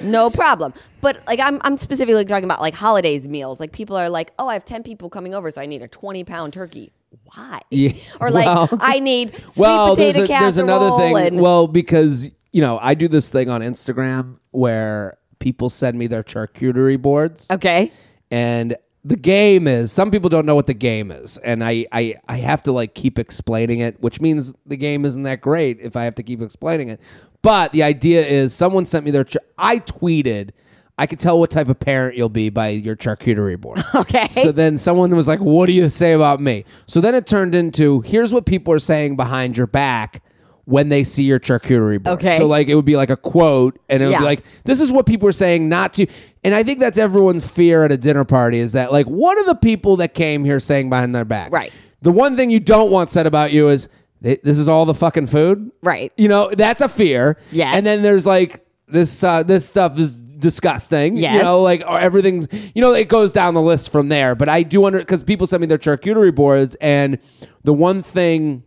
[0.00, 0.72] No problem.
[1.00, 3.58] But like I'm I'm specifically talking about like holidays meals.
[3.58, 5.88] Like people are like, oh, I have ten people coming over, so I need a
[5.88, 6.92] twenty pound turkey.
[7.24, 7.60] Why?
[7.70, 11.16] Yeah, Or like well- I need sweet well, potato there's, a, there's another thing.
[11.16, 16.06] and- well, because you know, I do this thing on Instagram where people send me
[16.06, 17.90] their charcuterie boards, okay.
[18.30, 22.14] and the game is some people don't know what the game is, and I, I
[22.28, 25.96] I have to like keep explaining it, which means the game isn't that great if
[25.96, 27.00] I have to keep explaining it.
[27.40, 29.26] But the idea is, someone sent me their.
[29.58, 30.50] I tweeted.
[30.98, 33.80] I could tell what type of parent you'll be by your charcuterie board.
[33.94, 34.28] Okay.
[34.28, 37.54] So then someone was like, "What do you say about me?" So then it turned
[37.54, 40.22] into, "Here's what people are saying behind your back."
[40.64, 42.20] When they see your charcuterie board.
[42.20, 42.38] Okay.
[42.38, 44.18] So like it would be like a quote and it would Yeah.
[44.18, 46.06] be like, this is what people are saying not to
[46.44, 49.44] and I think that's everyone's fear at a dinner party is that like what are
[49.44, 51.50] the people that came here saying behind their back?
[51.52, 51.72] Right.
[52.02, 53.88] The one thing you don't want said about you is
[54.20, 55.72] this is all the fucking food.
[55.82, 56.12] Right.
[56.16, 57.38] You know, that's a fear.
[57.50, 57.72] Yeah.
[57.74, 61.16] And then there's like this uh, this stuff is disgusting.
[61.36, 64.34] You know, like everything's you know, it goes down the list from there.
[64.34, 67.18] But I do under because people send me their charcuterie boards and
[67.64, 68.64] the one thing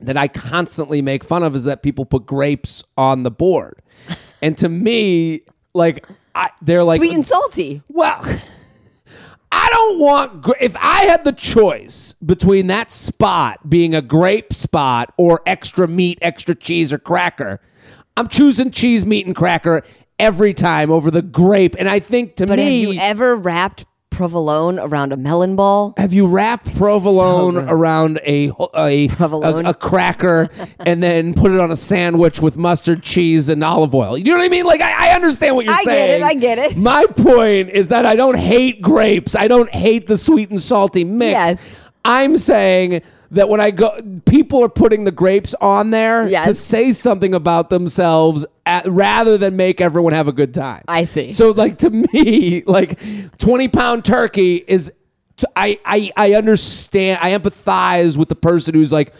[0.00, 3.80] that I constantly make fun of is that people put grapes on the board.
[4.42, 5.42] And to me,
[5.72, 7.82] like I, they're like Sweet and salty.
[7.88, 8.20] well,
[9.52, 14.52] I don't want gra- if I had the choice between that spot being a grape
[14.52, 17.60] spot or extra meat, extra cheese or cracker.
[18.18, 19.82] I'm choosing cheese, meat and cracker
[20.18, 21.76] every time over the grape.
[21.78, 23.84] And I think to But me have you ever wrapped
[24.16, 25.92] provolone around a melon ball.
[25.98, 27.66] Have you wrapped provolone good.
[27.68, 29.66] around a a, Provolone.
[29.66, 30.48] a a cracker
[30.80, 34.16] and then put it on a sandwich with mustard, cheese, and olive oil?
[34.16, 34.64] You know what I mean?
[34.64, 36.22] Like I, I understand what you're I get saying.
[36.22, 36.76] it, I get it.
[36.78, 39.36] My point is that I don't hate grapes.
[39.36, 41.32] I don't hate the sweet and salty mix.
[41.32, 41.56] Yes.
[42.02, 46.46] I'm saying that when I go, people are putting the grapes on there Yes.
[46.46, 50.82] to say something about themselves at, rather than make everyone have a good time.
[50.88, 51.30] I see.
[51.30, 52.98] So, like to me, like
[53.38, 54.92] twenty pound turkey is.
[55.36, 57.18] t- I, I I understand.
[57.22, 59.12] I empathize with the person who's like,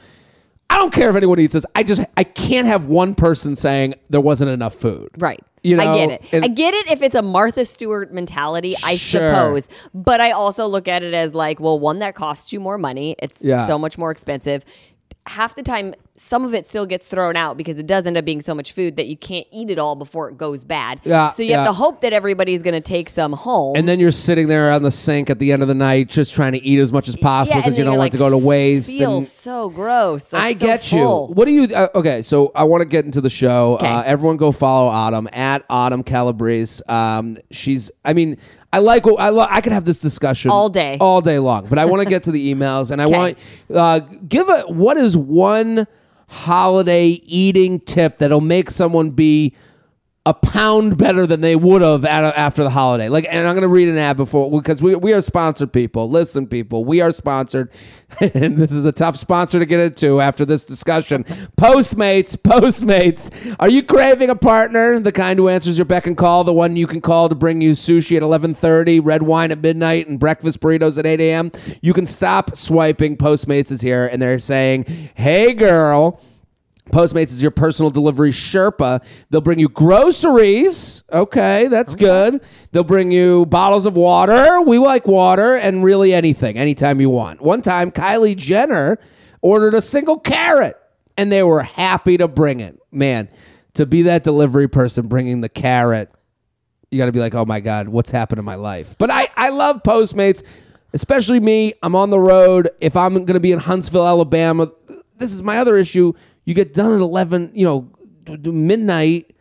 [0.70, 1.66] I don't care if anyone eats this.
[1.74, 5.10] I just I can't have one person saying there wasn't enough food.
[5.18, 5.40] Right.
[5.66, 6.44] You know, I get it.
[6.44, 9.28] I get it if it's a Martha Stewart mentality, I Sure.
[9.32, 9.68] suppose.
[9.94, 13.16] But I also look at it as like, well, one that costs you more money.
[13.18, 13.66] It's Yeah.
[13.66, 14.64] so much more expensive.
[15.26, 18.24] Half the time, some of it still gets thrown out because it does end up
[18.24, 21.00] being so much food that you can't eat it all before it goes bad.
[21.04, 23.76] Yeah, so you have to hope that everybody's going to take some home.
[23.76, 26.34] And then you're sitting there on the sink at the end of the night, just
[26.34, 28.30] trying to eat as much as possible because and you don't want it to go
[28.30, 28.88] to waste.
[28.88, 30.32] feels and- so gross.
[30.32, 31.28] like, I so get full.
[31.28, 31.34] you.
[31.34, 31.74] What do you?
[31.74, 33.74] Uh, okay, so I want to get into the show.
[33.74, 33.86] Okay.
[33.86, 36.82] Uh, everyone, go follow Autumn at Autumn Calabrese.
[36.88, 37.90] Um, she's.
[38.04, 38.38] I mean,
[38.76, 39.06] I like.
[39.06, 40.98] what I lo- I could have this discussion All day.
[41.00, 41.66] all day long.
[41.66, 43.38] But I want to get to the emails, and I want
[43.74, 45.86] uh, give a what is one
[46.28, 49.54] holiday eating tip that'll make someone be
[50.26, 53.08] a pound better than they would have after the holiday.
[53.08, 56.10] Like, and I'm going to read an ad before because we we are sponsored people.
[56.10, 57.70] Listen, people, we are sponsored,
[58.20, 61.22] and this is a tough sponsor to get into after this discussion.
[61.56, 64.98] Postmates, Postmates, are you craving a partner?
[64.98, 67.60] The kind who answers your beck and call, the one you can call to bring
[67.60, 71.52] you sushi at 11:30, red wine at midnight, and breakfast burritos at 8 a.m.
[71.80, 73.16] You can stop swiping.
[73.16, 76.20] Postmates is here, and they're saying, "Hey, girl."
[76.92, 79.04] Postmates is your personal delivery Sherpa.
[79.30, 81.02] They'll bring you groceries.
[81.12, 82.42] Okay, that's good.
[82.72, 84.60] They'll bring you bottles of water.
[84.60, 87.40] We like water and really anything, anytime you want.
[87.40, 88.98] One time, Kylie Jenner
[89.42, 90.76] ordered a single carrot
[91.16, 92.78] and they were happy to bring it.
[92.92, 93.28] Man,
[93.74, 96.10] to be that delivery person bringing the carrot,
[96.90, 98.96] you got to be like, oh my God, what's happened in my life?
[98.96, 100.42] But I, I love Postmates,
[100.92, 101.74] especially me.
[101.82, 102.70] I'm on the road.
[102.80, 104.70] If I'm going to be in Huntsville, Alabama,
[105.18, 106.12] this is my other issue.
[106.44, 107.90] You get done at 11, you know,
[108.42, 109.32] midnight,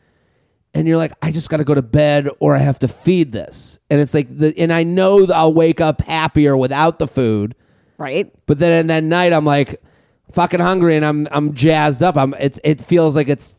[0.73, 3.31] and you're like, I just got to go to bed or I have to feed
[3.31, 3.79] this.
[3.89, 7.55] And it's like, the, and I know that I'll wake up happier without the food.
[7.97, 8.33] Right?
[8.45, 9.81] But then in that night, I'm like
[10.33, 12.17] fucking hungry and I'm I'm jazzed up.
[12.17, 13.55] I'm it's it feels like it's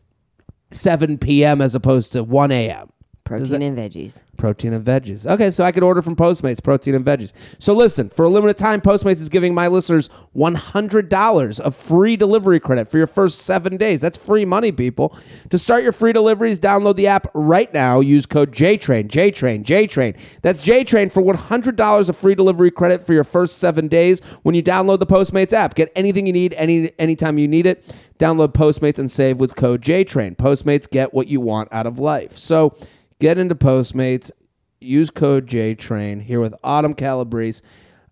[0.71, 1.61] 7 p.m.
[1.61, 2.91] as opposed to 1 a.m.
[3.27, 4.23] Protein and veggies.
[4.37, 5.29] Protein and veggies.
[5.29, 7.33] Okay, so I could order from Postmates, protein and veggies.
[7.59, 12.59] So listen, for a limited time, Postmates is giving my listeners $100 of free delivery
[12.61, 13.99] credit for your first seven days.
[13.99, 15.17] That's free money, people.
[15.49, 17.99] To start your free deliveries, download the app right now.
[17.99, 20.17] Use code JTRAIN, JTRAIN, JTRAIN.
[20.41, 24.63] That's JTRAIN for $100 of free delivery credit for your first seven days when you
[24.63, 25.75] download the Postmates app.
[25.75, 27.83] Get anything you need any anytime you need it.
[28.19, 30.37] Download Postmates and save with code JTRAIN.
[30.37, 32.37] Postmates get what you want out of life.
[32.37, 32.75] So
[33.19, 34.31] get into Postmates.
[34.79, 37.63] Use code JTRAIN here with Autumn Calabrese.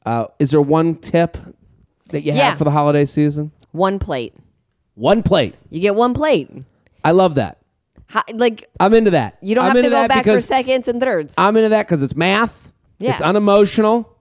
[0.05, 1.37] Uh, is there one tip
[2.09, 2.49] that you Yeah.
[2.49, 3.51] have for the holiday season?
[3.71, 4.33] One plate.
[4.95, 5.55] One plate.
[5.69, 6.49] You get one plate.
[7.03, 7.57] I love that.
[8.07, 9.37] How, like I'm into that.
[9.41, 11.33] you don't I'm have to into go that back for because seconds and thirds.
[11.37, 12.71] I'm into that because it's math.
[12.99, 13.11] Yeah.
[13.13, 14.11] It's unemotional.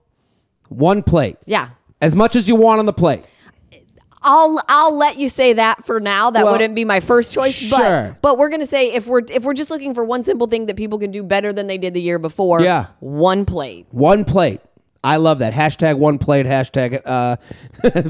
[0.69, 1.37] One plate.
[1.45, 1.69] yeah.
[2.01, 3.23] As much as you want on the plate.
[4.25, 6.31] I'll I'll let you say that for now.
[6.31, 7.53] That Well, wouldn't be my first choice.
[7.53, 8.17] sure.
[8.21, 10.65] But but we're gonna say if we're if we're just looking for one simple thing
[10.65, 12.61] that people can do better than they did the year before.
[12.61, 12.87] Yeah.
[12.99, 13.85] One plate.
[13.91, 14.59] One plate.
[15.03, 15.53] I love that.
[15.53, 16.47] Hashtag one plate.
[16.47, 17.35] Hashtag uh,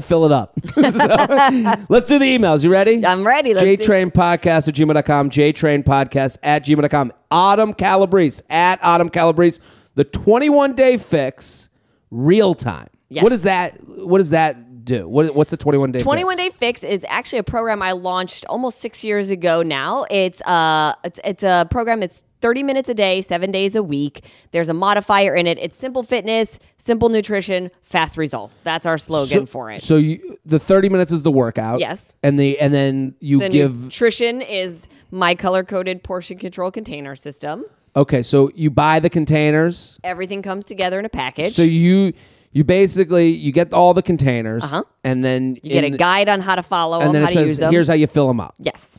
[0.00, 0.58] fill it up.
[0.74, 2.64] So, let's do the emails.
[2.64, 3.04] You ready?
[3.04, 3.52] I'm ready.
[3.52, 5.28] Let's do- JTrain podcast at gmail.com.
[5.28, 7.12] JTrain podcast at gmail.com.
[7.30, 9.60] Autumn Calabrese at Autumn Calabrese.
[9.94, 11.68] The 21 day fix,
[12.10, 12.88] real time.
[13.10, 13.22] Yes.
[13.22, 13.76] What does that?
[13.86, 15.06] What is that do?
[15.08, 15.98] What, what's the 21 day?
[15.98, 16.42] 21 fix?
[16.50, 20.06] Day Fix is actually a program I launched almost six years ago now.
[20.10, 24.22] It's uh it's, it's a program that's 30 minutes a day, seven days a week.
[24.52, 25.58] There's a modifier in it.
[25.58, 28.60] It's simple fitness, simple nutrition, fast results.
[28.62, 29.82] That's our slogan So- for it.
[29.82, 31.80] So you, the 30 minutes is the workout.
[31.80, 32.12] Yes.
[32.22, 33.84] And the and then you the give.
[33.84, 34.78] nutrition is
[35.10, 37.64] my color coded portion control container system.
[37.96, 39.98] okay, so you buy the containers.
[40.04, 41.54] Everything comes together in a package.
[41.54, 42.12] So you
[42.56, 44.82] you basically you get all the containers, Uh-huh.
[45.04, 47.28] and then you get a in guide on how to follow and them, then how
[47.28, 47.72] it to says use them.
[47.72, 48.54] here's how you fill them up.
[48.58, 48.98] yes.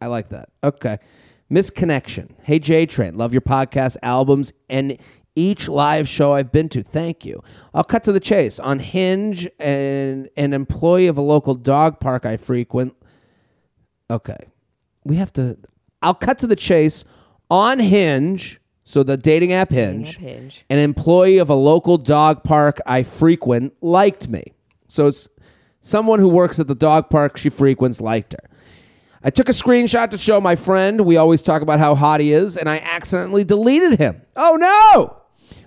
[0.00, 0.48] I like that.
[0.64, 0.98] Okay,
[1.50, 2.26] misconnection.
[2.42, 4.96] Hey J Train, love your podcast albums and
[5.36, 6.82] each live show I've been to.
[6.82, 7.40] Thank you.
[7.72, 8.58] I'll cut to the chase.
[8.58, 12.94] On Hinge, and an employee of a local dog park I frequent.
[14.10, 14.48] Okay,
[15.04, 15.56] we have to.
[16.02, 17.04] I'll cut to the chase.
[17.50, 20.64] On Hinge, So the dating app Hinge, app Hinge.
[20.70, 24.54] an employee of a local dog park I frequent liked me.
[24.86, 25.28] So it's
[25.82, 28.48] someone who works at the dog park she frequents liked her.
[29.22, 31.02] I took a screenshot to show my friend.
[31.02, 34.22] We always talk about how hot he is, and I accidentally deleted him.
[34.36, 35.18] Oh no!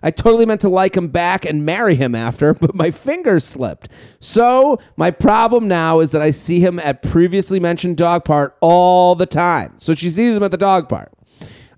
[0.01, 3.89] I totally meant to like him back and marry him after, but my fingers slipped.
[4.19, 9.13] So, my problem now is that I see him at previously mentioned dog park all
[9.13, 9.75] the time.
[9.77, 11.11] So, she sees him at the dog park.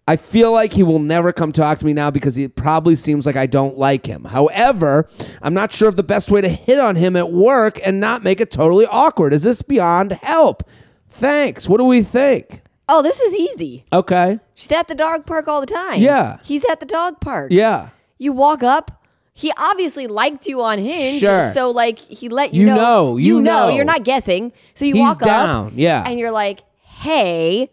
[0.08, 3.26] I feel like he will never come talk to me now because it probably seems
[3.26, 4.26] like I don't like him.
[4.26, 5.08] However,
[5.42, 8.22] I'm not sure of the best way to hit on him at work and not
[8.22, 9.32] make it totally awkward.
[9.32, 10.64] Is this beyond help?
[11.08, 11.70] Thanks.
[11.70, 12.64] What do we think?
[12.90, 13.86] Oh, this is easy.
[13.94, 14.40] Okay.
[14.56, 16.02] She's at the dog park all the time.
[16.02, 16.38] Yeah.
[16.44, 17.52] He's at the dog park.
[17.52, 17.90] Yeah.
[18.18, 19.06] You walk up.
[19.34, 21.22] He obviously liked you on Hinge.
[21.22, 21.52] Sure.
[21.54, 23.70] So like he let you, You know, you know.
[23.70, 24.52] You're not guessing.
[24.74, 25.74] So you He's walk down, up.
[25.76, 26.04] yeah.
[26.06, 27.72] And you're like, hey,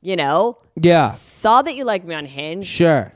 [0.00, 1.14] you know, Yeah.
[1.42, 2.66] Saw that you like me on Hinge.
[2.66, 3.12] Sure.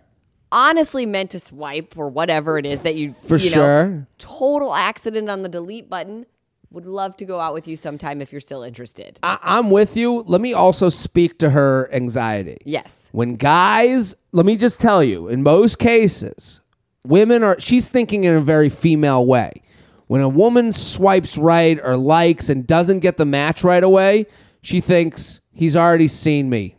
[0.52, 4.06] Honestly meant to swipe or whatever it is that you For you know, sure.
[4.18, 6.26] total accident on the delete button.
[6.72, 9.18] Would love to go out with you sometime if you're still interested.
[9.22, 10.22] I- I'm with you.
[10.26, 12.58] Let me also speak to her anxiety.
[12.64, 13.08] yes.
[13.12, 16.60] When guys, let me just tell you, in most cases,
[17.04, 19.62] women are, she's thinking in a very female way.
[20.08, 24.26] When a woman swipes right or likes and doesn't get the match right away,
[24.60, 26.75] she thinks he's already seen me.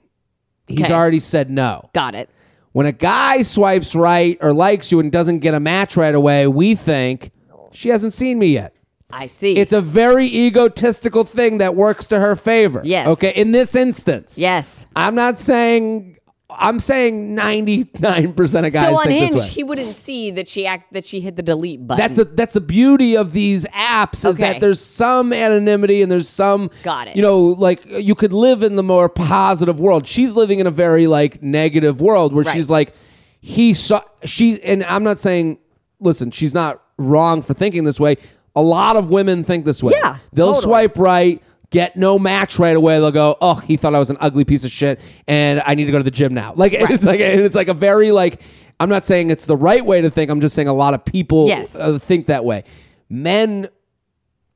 [0.68, 0.94] He's Okay.
[0.94, 1.90] already said no.
[1.94, 2.30] Got it.
[2.74, 6.48] When a guy swipes right or likes you and doesn't get a match right away,
[6.48, 7.32] we think
[7.72, 8.74] she hasn't seen me yet.
[9.10, 9.56] I see.
[9.58, 12.82] It's a very egotistical thing that works to her favor.
[12.84, 13.08] Yes.
[13.08, 13.32] Okay.
[13.36, 14.38] In this instance.
[14.38, 14.86] yes.
[14.96, 16.17] I'm not saying.
[16.60, 19.54] I'm saying 99% of guys So on think Hinge, this way.
[19.54, 21.98] he wouldn't see that she act that she hit the delete button.
[22.04, 24.54] That's the that's the beauty of these apps is Okay.
[24.54, 27.16] that there's some anonymity and there's some Got it.
[27.16, 30.08] You know, like you could live in the more positive world.
[30.08, 32.56] She's living in a very like negative world where Right.
[32.56, 32.94] she's like
[33.40, 35.60] he saw she and I'm not saying
[36.00, 38.18] listen, she's not wrong for thinking this way.
[38.56, 39.94] A lot of women think this way.
[39.96, 40.64] Yeah, They'll totally.
[40.64, 43.00] swipe right, get no match right away.
[43.00, 45.86] They'll go, "Oh, he thought I was an ugly piece of shit and I need
[45.86, 48.42] to go to the gym now." Like it's like it's like a very like
[48.80, 50.30] I'm not saying it's the right way to think.
[50.32, 51.76] I'm just saying a lot of people Yes.
[51.76, 52.64] uh, think that way.
[53.10, 53.68] Men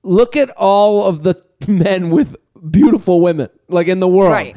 [0.03, 2.35] look at all of the men with
[2.69, 4.31] beautiful women like in the world.
[4.33, 4.55] Right.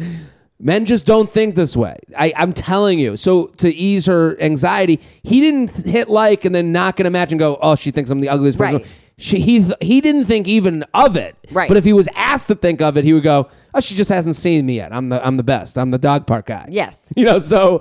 [0.60, 1.96] Men just don't think this way.
[2.16, 3.16] I, I'm telling you.
[3.16, 7.32] So to ease her anxiety, he didn't hit like and then not get a match
[7.32, 8.86] and go, "Oh, she thinks I'm the ugliest person." Right.
[9.16, 11.36] She, he th- he didn't think even of it.
[11.52, 11.68] Right.
[11.68, 14.10] But if he was asked to think of it, he would go, "Oh, she just
[14.10, 14.92] hasn't seen me yet.
[14.92, 15.78] I'm the I'm the best.
[15.78, 16.98] I'm the dog park guy." Yes.
[17.16, 17.38] You know.
[17.38, 17.80] So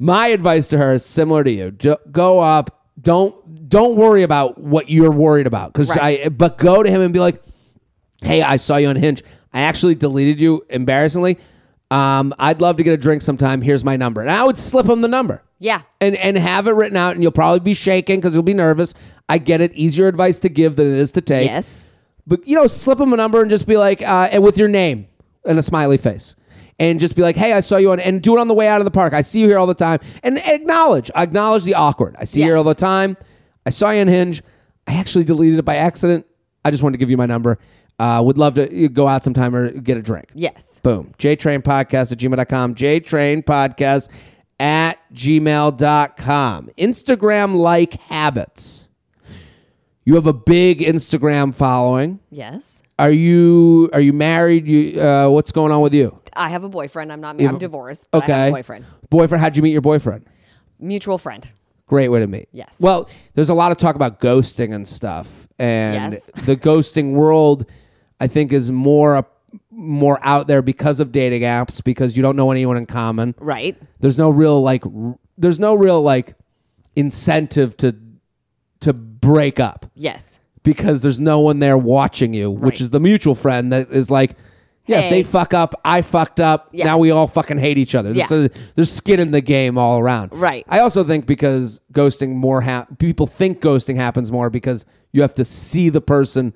[0.00, 1.70] my advice to her is similar to you.
[2.10, 2.80] Go up.
[3.00, 6.22] Don't don't worry about what you're worried about because Right.
[6.24, 6.28] I.
[6.28, 7.40] But go to him and be like,
[8.22, 9.22] hey, I saw you on Hinge.
[9.52, 11.38] I actually deleted you embarrassingly.
[11.94, 13.62] Um, I'd love to get a drink sometime.
[13.62, 14.20] Here's my number.
[14.20, 15.42] And I would slip him the number.
[15.60, 15.82] Yeah.
[16.00, 18.94] And and have it written out, and you'll probably be shaking because you'll be nervous.
[19.28, 19.72] I get it.
[19.74, 21.46] Easier advice to give than it is to take.
[21.46, 21.78] Yes.
[22.26, 24.66] But you know, slip him a number and just be like, uh, and with your
[24.66, 25.06] name
[25.44, 26.34] and a smiley face.
[26.80, 28.66] And just be like, hey, I saw you on, and do it on the way
[28.66, 29.12] out of the park.
[29.12, 30.00] I see you here all the time.
[30.24, 32.16] And acknowledge, acknowledge the awkward.
[32.18, 33.16] I see you here all the time.
[33.64, 34.42] I saw you on Hinge.
[34.88, 36.26] I actually deleted it by accident.
[36.64, 37.60] I just wanted to give you my number.
[37.98, 40.26] Uh, would love to go out sometime or get a drink.
[40.34, 40.66] Yes.
[40.82, 41.14] Boom.
[41.18, 42.74] JTrain Podcast at gmail.com.
[42.74, 44.08] JTrain Podcast
[44.58, 46.70] at gmail.com.
[46.78, 48.88] Instagram like habits.
[50.04, 52.20] You have a big Instagram following.
[52.30, 52.82] Yes.
[52.98, 54.68] Are you are you married?
[54.68, 56.20] You uh, what's going on with you?
[56.36, 57.12] I have a boyfriend.
[57.12, 57.40] I'm not.
[57.40, 58.08] have I'm divorced.
[58.10, 58.32] But Okay.
[58.32, 58.84] I have a boyfriend.
[59.10, 60.26] Boyfriend, how'd you meet your boyfriend?
[60.78, 61.48] Mutual friend.
[61.86, 62.48] Great way to meet.
[62.52, 62.76] Yes.
[62.80, 66.30] Well, there's a lot of talk about ghosting and stuff, and Yes.
[66.46, 67.66] the ghosting world,
[68.20, 69.26] I think, is more
[69.70, 73.34] more out there because of dating apps because you don't know anyone in common.
[73.38, 73.76] Right.
[74.00, 74.84] There's no real like.
[74.86, 76.34] r- There's no real like
[76.96, 77.94] incentive to
[78.80, 80.38] to break up Yes.
[80.62, 82.80] because there's no one there watching you, which Right.
[82.82, 84.36] is the mutual friend that is like,
[84.86, 85.10] yeah, if Hey.
[85.10, 86.68] they fuck up, I fucked up.
[86.72, 86.84] Yeah.
[86.84, 88.12] Now we all fucking hate each other.
[88.12, 88.26] Yeah.
[88.26, 90.32] So there's skin in the game all around.
[90.34, 90.64] Right.
[90.68, 95.32] I also think because ghosting more ha- people think ghosting happens more because you have
[95.34, 96.52] to see the person,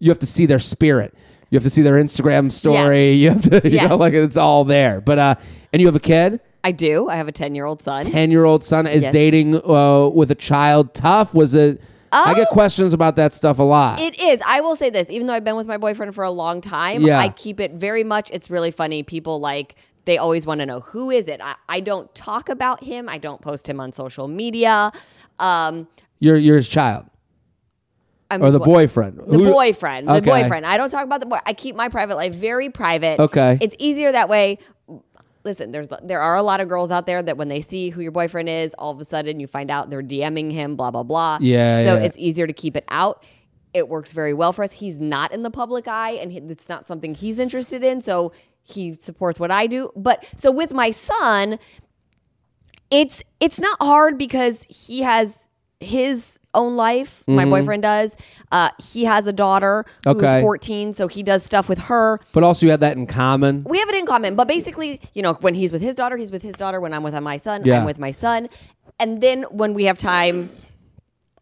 [0.00, 1.14] you have to see their spirit.
[1.50, 3.12] You have to see their Instagram story.
[3.20, 3.88] You have to, you Yes.
[3.88, 5.00] know, like it's all there.
[5.00, 5.34] But uh,
[5.72, 7.08] and you have a kid, I do.
[7.08, 8.04] I have a 10 year old son.
[8.04, 9.12] ten year old son is Yes.
[9.12, 10.92] dating uh, with a child.
[10.94, 11.80] Tough was it?
[12.12, 12.52] I get Oh.
[12.52, 14.00] questions about that stuff a lot.
[14.00, 14.40] It is.
[14.44, 17.02] I will say this, even though I've been with my boyfriend for a long time,
[17.02, 17.20] Yeah.
[17.20, 18.30] I keep it very much.
[18.32, 19.02] It's really funny.
[19.04, 21.40] People like they always want to know who is it.
[21.40, 23.08] I, I don't talk about him.
[23.08, 24.90] I don't post him on social media.
[25.38, 25.86] Um,
[26.18, 27.06] You're you're his child
[28.30, 29.18] I'm or the bo- boyfriend.
[29.26, 30.08] The Who- boyfriend.
[30.08, 30.30] The Okay.
[30.42, 30.64] boyfriend.
[30.66, 31.38] I don't talk about the boy.
[31.46, 33.18] I keep my private life very private.
[33.20, 33.58] Okay.
[33.60, 34.58] It's easier that way.
[35.42, 38.02] listen, there's there are a lot of girls out there that when they see who
[38.02, 41.02] your boyfriend is, all of a sudden you find out they're DMing him, blah blah
[41.02, 41.38] blah.
[41.40, 42.02] Yeah, So yeah.
[42.02, 43.24] it's easier to keep it out.
[43.72, 44.72] It works very well for us.
[44.72, 48.02] He's not in the public eye, and he, it's not something he's interested in.
[48.02, 49.90] So he supports what I do.
[49.96, 51.58] But so with my son,
[52.90, 55.46] it's it's not hard because he has
[55.80, 57.24] his own life.
[57.26, 58.16] My boyfriend does.
[58.52, 60.40] Uh, he has a daughter who's Okay.
[60.40, 62.18] 14, so he does stuff with her.
[62.32, 63.64] But also, you have that in common.
[63.64, 66.30] We have it in common, but basically, you know, when he's with his daughter, he's
[66.32, 66.80] with his daughter.
[66.80, 67.78] When I'm with my son, Yeah.
[67.78, 68.48] I'm with my son.
[68.98, 70.50] And then when we have time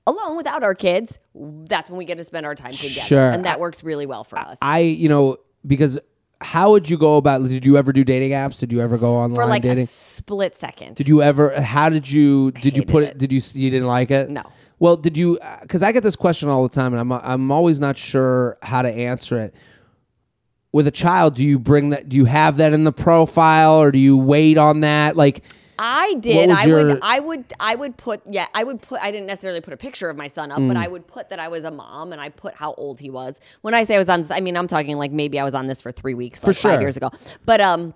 [0.06, 3.00] alone without our kids, that's when we get to spend our time together.
[3.06, 3.30] Sure.
[3.30, 4.58] And that works really well for us.
[4.62, 5.98] I, you know, because
[6.40, 7.46] how would you go about?
[7.48, 8.58] Did you ever do dating apps?
[8.58, 9.84] Did you ever go online for like dating?
[9.84, 10.96] a split second.
[10.96, 11.60] Did you ever?
[11.60, 12.52] How did you?
[12.52, 13.10] Did you put it?
[13.10, 13.18] it.
[13.18, 13.40] Did you?
[13.54, 14.30] You didn't like it?
[14.30, 14.42] No.
[14.78, 15.38] Well, did you?
[15.62, 18.82] Because I get this question all the time, and I'm I'm always not sure how
[18.82, 19.54] to answer it.
[20.70, 22.08] With a child, do you bring that?
[22.08, 25.16] Do you have that in the profile, or do you wait on that?
[25.16, 25.42] Like,
[25.78, 26.50] I did.
[26.50, 26.98] I your- would.
[27.02, 27.44] I would.
[27.60, 28.20] I would put.
[28.28, 29.00] Yeah, I would put.
[29.00, 30.76] I didn't necessarily put a picture of my son up, but Mm.
[30.76, 33.40] I would put that I was a mom, and I put how old he was.
[33.62, 35.54] When I say I was on, this, I mean I'm talking like maybe I was
[35.54, 36.72] on this for three weeks, like sure.
[36.72, 37.10] five years ago.
[37.44, 37.94] But um,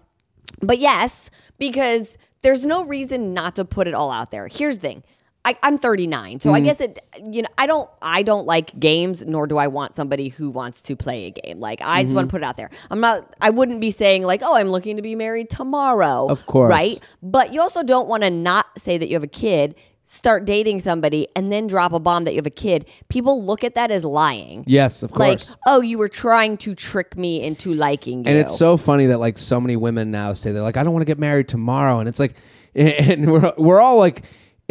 [0.60, 4.48] but yes, because there's no reason not to put it all out there.
[4.48, 5.02] Here's the thing.
[5.44, 6.64] I, I'm 39, so I Mm.
[6.64, 7.00] guess it.
[7.28, 7.90] You know, I don't.
[8.00, 11.58] I don't like games, nor do I want somebody who wants to play a game.
[11.58, 12.28] Like I just want Mm-hmm.
[12.28, 12.70] to put it out there.
[12.90, 13.34] I'm not.
[13.40, 16.28] I wouldn't be saying like, oh, I'm looking to be married tomorrow.
[16.28, 16.70] Of course.
[16.70, 17.00] right?
[17.22, 19.74] But you also don't want to not say that you have a kid,
[20.04, 22.86] start dating somebody, and then drop a bomb that you have a kid.
[23.08, 24.62] People look at that as lying.
[24.68, 25.50] yes, of course.
[25.50, 28.30] Like, oh, you were trying to trick me into liking you.
[28.30, 30.92] And it's so funny that like so many women now say they're like, I don't
[30.92, 32.34] want to get married tomorrow, and it's like,
[32.76, 34.22] and we're we're all like,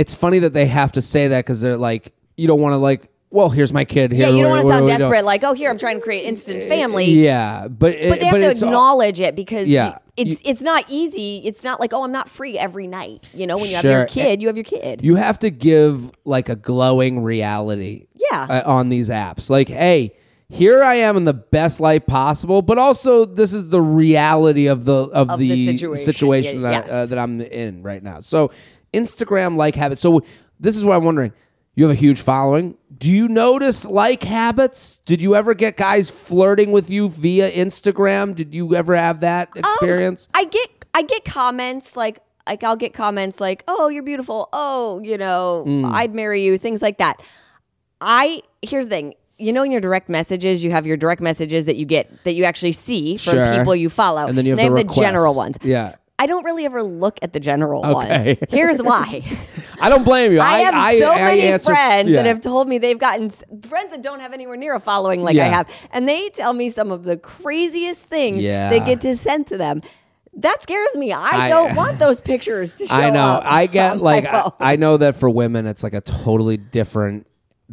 [0.02, 2.78] it's funny that they have to say that because they're like, you don't want to
[2.78, 4.12] like, well, here's my kid.
[4.12, 5.00] Here, yeah, you don't want to sound we doing?
[5.00, 5.24] desperate.
[5.24, 7.06] Like, oh, here I'm trying to create instant family.
[7.06, 9.88] Yeah, but But they have to it's all- acknowledge it because Yeah.
[9.90, 9.94] you-
[10.32, 11.38] it's it's not easy.
[11.46, 13.24] It's not like oh I'm not free every night.
[13.34, 15.02] You know when you have your kid, you have your kid.
[15.04, 18.46] you have to give like a glowing reality Yeah.
[18.50, 20.12] uh, on these apps like hey
[20.50, 24.84] here i am in the best light possible but also this is the reality of
[24.84, 26.04] the of, Of the, the situation.
[26.06, 26.92] situation Yeah, that, yes.
[26.92, 28.52] uh, that i'm in right now so
[28.94, 30.22] instagram like habits so
[30.60, 31.32] this is what i'm wondering
[31.76, 36.10] you have a huge following do you notice like habits did you ever get guys
[36.10, 41.04] flirting with you via instagram did you ever have that Um, experience I get I
[41.04, 44.50] get comments like like I'll get comments like, "Oh, you're beautiful.
[44.52, 45.90] Oh, you know, Mm.
[45.94, 47.22] I'd marry you." Things like that.
[48.02, 49.14] I here's the thing.
[49.38, 52.34] You know, in your direct messages, you have your direct messages that you get that
[52.34, 53.58] you actually see from Sure.
[53.58, 55.56] people you follow, and then you have they the, have the general ones.
[55.64, 58.26] yeah I don't really ever look at the general Okay.
[58.36, 58.38] ones.
[58.50, 59.24] Here's why.
[59.80, 62.18] i don't blame you I have so I many answer- friends yeah.
[62.18, 65.38] that have told me they've gotten friends that don't have anywhere near a following like
[65.38, 68.70] I have, and they tell me some of the craziest things Yeah.
[68.70, 69.82] they get to send to them.
[70.36, 71.12] That scares me.
[71.12, 73.02] I, I- don't want those pictures to show up.
[73.02, 73.42] I know.
[73.44, 74.52] I get like I.
[74.60, 77.26] I know that for women it's like a totally different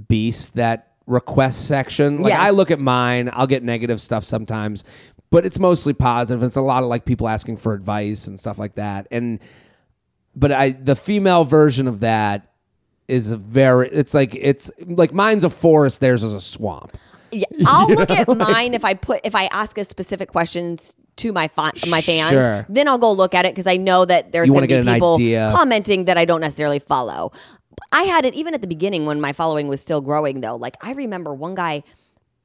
[0.08, 2.22] beast that request section.
[2.22, 2.40] Like Yes.
[2.40, 4.84] I look at mine, I'll get negative stuff sometimes,
[5.30, 6.42] but it's mostly positive.
[6.42, 9.06] It's a lot of like people asking for advice and stuff like that.
[9.10, 9.40] And
[10.34, 12.52] but I the female version of that
[13.08, 16.96] is a very it's like it's like mine's a forest, theirs is a swamp.
[17.30, 21.32] Yeah, I'll look at mine if I put if I ask a specific questions to
[21.32, 22.30] my fa- my fans.
[22.30, 22.66] Sure.
[22.68, 25.18] Then I'll go look at it because I know that there's going wanna be people
[25.52, 27.32] commenting that I don't necessarily follow.
[27.92, 30.56] I had it even at the beginning when my following was still growing though.
[30.56, 31.82] Like I remember one guy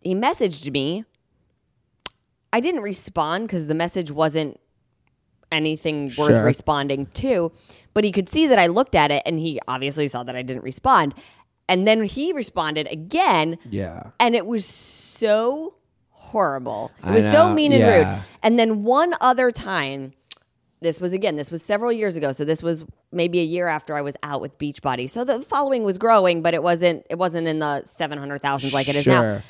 [0.01, 1.05] he messaged me.
[2.53, 4.59] I didn't respond because the message wasn't
[5.51, 6.43] anything worth Sure.
[6.43, 7.51] responding to,
[7.93, 10.41] but he could see that I looked at it and he obviously saw that I
[10.41, 11.13] didn't respond.
[11.67, 14.11] And then he responded again Yeah.
[14.19, 15.75] and it was so
[16.09, 16.91] horrible.
[17.03, 18.13] It I was so mean and yeah.
[18.15, 18.23] rude.
[18.41, 20.13] And then one other time,
[20.81, 22.31] this was again, this was several years ago.
[22.33, 25.09] So this was maybe a year after I was out with Beachbody.
[25.09, 28.73] So the following was growing, but it wasn't it wasn't in the seven hundred thousands
[28.73, 29.41] like it is now.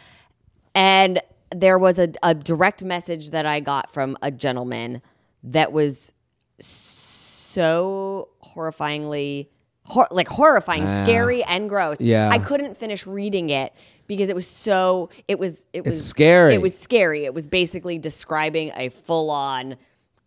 [0.75, 1.19] And
[1.55, 5.01] there was a, a direct message that I got from a gentleman
[5.43, 6.12] that was
[6.60, 9.47] so horrifyingly,
[9.85, 11.99] hor- like horrifying, scary, and gross.
[11.99, 12.29] Yeah.
[12.29, 13.73] I couldn't finish reading it
[14.08, 15.10] because it was so.
[15.27, 15.65] It was.
[15.73, 16.54] It was scary.
[16.54, 17.25] It was scary.
[17.25, 19.77] It was basically describing a full on.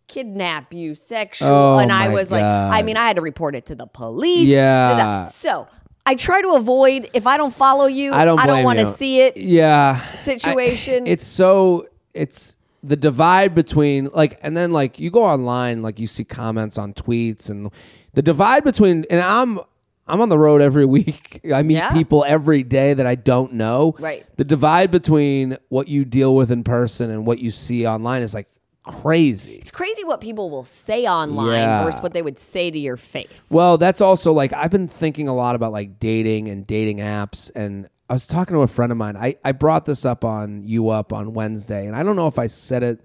[0.07, 3.65] Kidnap you, sexual, Oh, and I was like, I mean, I had to report it
[3.65, 4.47] to the police.
[4.47, 5.25] Yeah.
[5.25, 5.67] so
[6.07, 9.21] I try to avoid if I don't follow you, I don't blame want to see
[9.21, 11.05] it yeah situation.
[11.07, 15.99] I- it's so it's the divide between like and then like you go online like
[15.99, 17.69] you see comments on tweets and
[18.13, 19.59] the divide between and I'm
[20.07, 21.41] I'm on the road every week.
[21.53, 21.91] I meet Yeah.
[21.91, 23.93] people every day that I don't know.
[23.99, 24.25] Right.
[24.37, 28.33] The divide between what you deal with in person and what you see online is
[28.33, 28.47] like
[28.87, 29.55] crazy.
[29.55, 31.83] It's crazy what people will say online Yeah.
[31.83, 33.45] versus what they would say to your face.
[33.49, 37.51] Well, that's also like I've been thinking a lot about like dating and dating apps
[37.55, 39.17] and I was talking to a friend of mine.
[39.17, 42.39] I, I brought this up on you up on Wednesday and I don't know if
[42.39, 43.01] I said it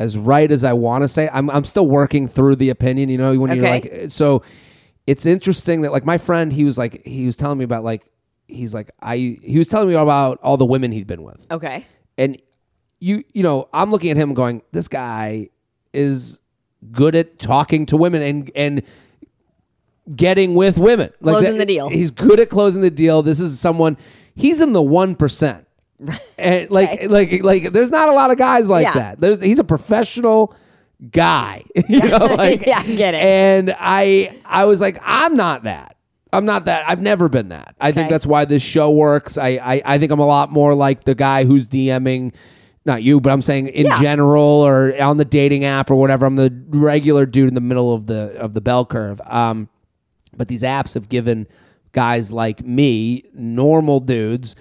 [0.00, 1.28] as right as I want to say.
[1.32, 4.42] I'm I'm still working through the opinion, you know, when you're like so
[5.06, 8.02] it's interesting that like my friend he was like he was telling me about like
[8.48, 11.46] he's like I he was telling me about all the women he'd been with.
[11.50, 11.84] Okay.
[12.18, 12.40] And
[13.04, 15.50] you you know, I'm looking at him going, this guy
[15.92, 16.40] is
[16.92, 18.82] good at talking to women and and
[20.14, 21.12] getting with women.
[21.22, 21.88] Closing the deal.
[21.88, 23.22] He's good at closing the deal.
[23.22, 23.96] This is someone
[24.34, 25.66] he's in the one percent.
[26.38, 27.08] And like Okay.
[27.08, 28.94] like like there's not a lot of guys like Yeah.
[28.94, 29.20] that.
[29.20, 30.54] There's he's a professional
[31.10, 31.64] guy.
[31.88, 33.22] you know, like Yeah, I get it.
[33.22, 35.96] And I I was like, I'm not that.
[36.32, 36.88] I'm not that.
[36.88, 37.76] I've never been that.
[37.80, 39.38] I think that's why this show works.
[39.38, 42.34] I, I I think I'm a lot more like the guy who's DMing
[42.84, 44.00] not you, but I'm saying in Yeah.
[44.00, 46.26] general or on the dating app or whatever.
[46.26, 49.20] I'm the regular dude in the middle of the of the bell curve.
[49.26, 49.68] Um,
[50.36, 51.46] but these apps have given
[51.92, 54.56] guys like me, normal dudes,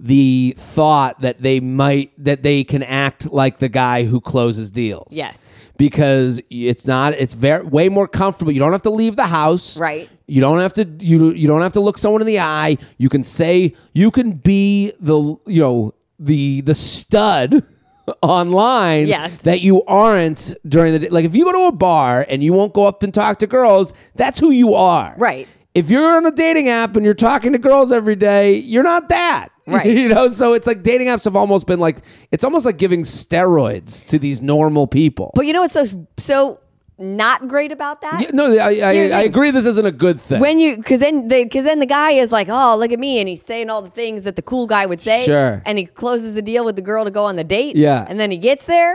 [0.00, 5.08] the thought that they might that they can act like the guy who closes deals.
[5.10, 5.50] Yes.
[5.76, 8.50] Because it's not it's very way more comfortable.
[8.50, 9.76] You don't have to leave the house.
[9.78, 10.08] Right.
[10.26, 12.78] You don't have to you you don't have to look someone in the eye.
[12.96, 17.62] You can say you can be the you know the the stud
[18.22, 19.42] online Yes.
[19.42, 21.08] that you aren't during the day.
[21.08, 23.46] Like if you go to a bar and you won't go up and talk to
[23.46, 25.14] girls, that's who you are.
[25.18, 25.46] Right.
[25.74, 29.08] If you're on a dating app and you're talking to girls every day, you're not
[29.10, 29.48] that.
[29.68, 29.84] Right.
[29.84, 31.98] you know, so it's like dating apps have almost been like
[32.32, 35.30] it's almost like giving steroids to these normal people.
[35.34, 36.60] But you know what's so so
[36.98, 38.20] not great about that?
[38.20, 40.40] Yeah, no, I, I, I agree this isn't a good thing.
[40.40, 43.28] When you, because then, because then the guy is like, "Oh, look at me," and
[43.28, 45.24] he's saying all the things that the cool guy would say.
[45.24, 45.62] Sure.
[45.64, 47.76] And he closes the deal with the girl to go on the date.
[47.76, 48.04] Yeah.
[48.08, 48.92] And then he gets there,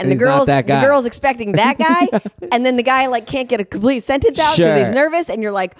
[0.00, 2.08] and, And the girl's the girl's expecting that guy,
[2.52, 4.78] and then the guy like can't get a complete sentence out because Sure.
[4.86, 5.76] he's nervous, and you're like,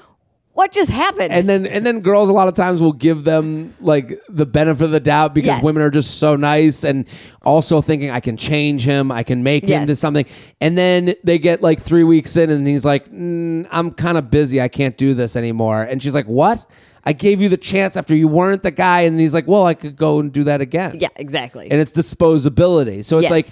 [0.55, 3.75] "What just happened?" and then and then girls a lot of times will give them
[3.81, 5.63] like the benefit of the doubt because Yes.
[5.65, 7.05] women are just so nice and
[7.43, 9.87] also thinking I can change him, I can make him Yes.
[9.89, 10.27] to something.
[10.61, 14.31] And then they get like three weeks in and he's like, mm, I'm kind of
[14.31, 15.83] busy, I can't do this anymore.
[15.83, 16.65] And she's like, What?
[17.05, 19.75] I gave you the chance after you weren't the guy, and he's like, Well, I
[19.75, 20.99] could go and do that again.
[21.01, 21.69] yeah, exactly.
[21.71, 23.05] and it's disposability.
[23.05, 23.31] So it's Yes.
[23.31, 23.47] like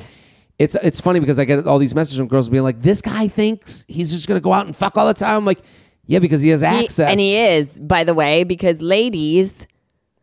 [0.58, 3.28] it's it's funny because I get all these messages from girls being like, "This guy
[3.28, 5.60] thinks he's just gonna go out and fuck all the time." I'm like,
[6.06, 9.66] "Yeah, because he has He- access, and he is, by the way, because ladies,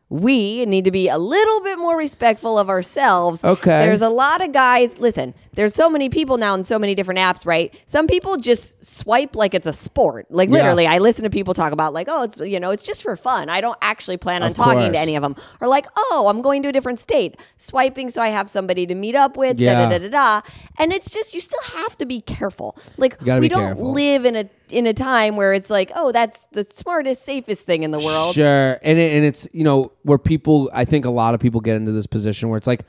[0.10, 3.44] we need to be a little bit more respectful of ourselves.
[3.44, 3.86] Okay.
[3.86, 7.20] There's a lot of guys, listen, there's so many people now in so many different
[7.20, 7.74] apps, right?
[7.88, 10.26] Some people just swipe like it's a sport.
[10.30, 10.54] Like Yeah.
[10.54, 13.18] literally, I listen to people talk about like, oh, it's you know, it's just for
[13.18, 13.50] fun.
[13.50, 14.94] I don't actually plan on Of talking course.
[14.94, 15.36] to any of them.
[15.60, 17.36] Or like, oh, I'm going to a different state.
[17.58, 19.74] Swiping so I have somebody to meet up with, Yeah.
[19.74, 20.10] da da da da
[20.42, 20.42] da.
[20.80, 22.78] And it's just you still have to be careful.
[22.96, 23.92] Like we don't careful.
[23.92, 27.84] live in a in a time where it's like, oh, that's the smartest, safest thing
[27.84, 28.36] in the world.
[28.36, 31.62] Sure, and it, and it's you know where people, I think a lot of people
[31.62, 32.84] get into this position where it's like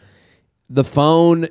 [0.71, 1.49] the phone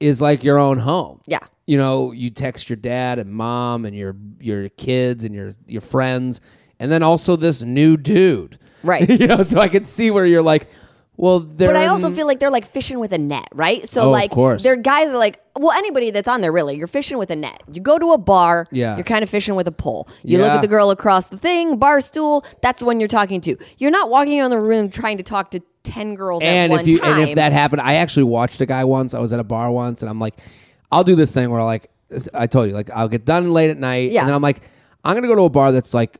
[0.00, 1.20] is like your own home.
[1.26, 1.40] Yeah.
[1.66, 5.80] you know, you text your dad and mom and your your kids and your your
[5.80, 6.40] friends,
[6.78, 9.08] and then also this new dude, Right.
[9.20, 10.68] you know, so I can see where you're like,
[11.16, 13.88] well, they're But I also feel like they're like fishing with a net, right?
[13.88, 14.62] So Oh, of like course.
[14.62, 17.62] their guys are like, well, anybody that's on there really, you're fishing with a net.
[17.72, 18.96] You go to a bar, Yeah.
[18.96, 20.08] you're kind of fishing with a pole.
[20.24, 20.56] You look Yeah.
[20.56, 23.56] at the girl across the thing, bar stool, that's the one you're talking to.
[23.78, 26.80] You're not walking around the room trying to talk to ten girls and at one
[26.80, 27.20] if you time.
[27.20, 29.14] and if that happened, I actually watched a guy once.
[29.14, 30.34] I was at a bar once, and I'm like,
[30.90, 31.90] I'll do this thing where like
[32.32, 34.20] I told you, like I'll get done late at night, Yeah.
[34.20, 34.62] and then I'm like,
[35.04, 36.18] I'm gonna go to a bar that's like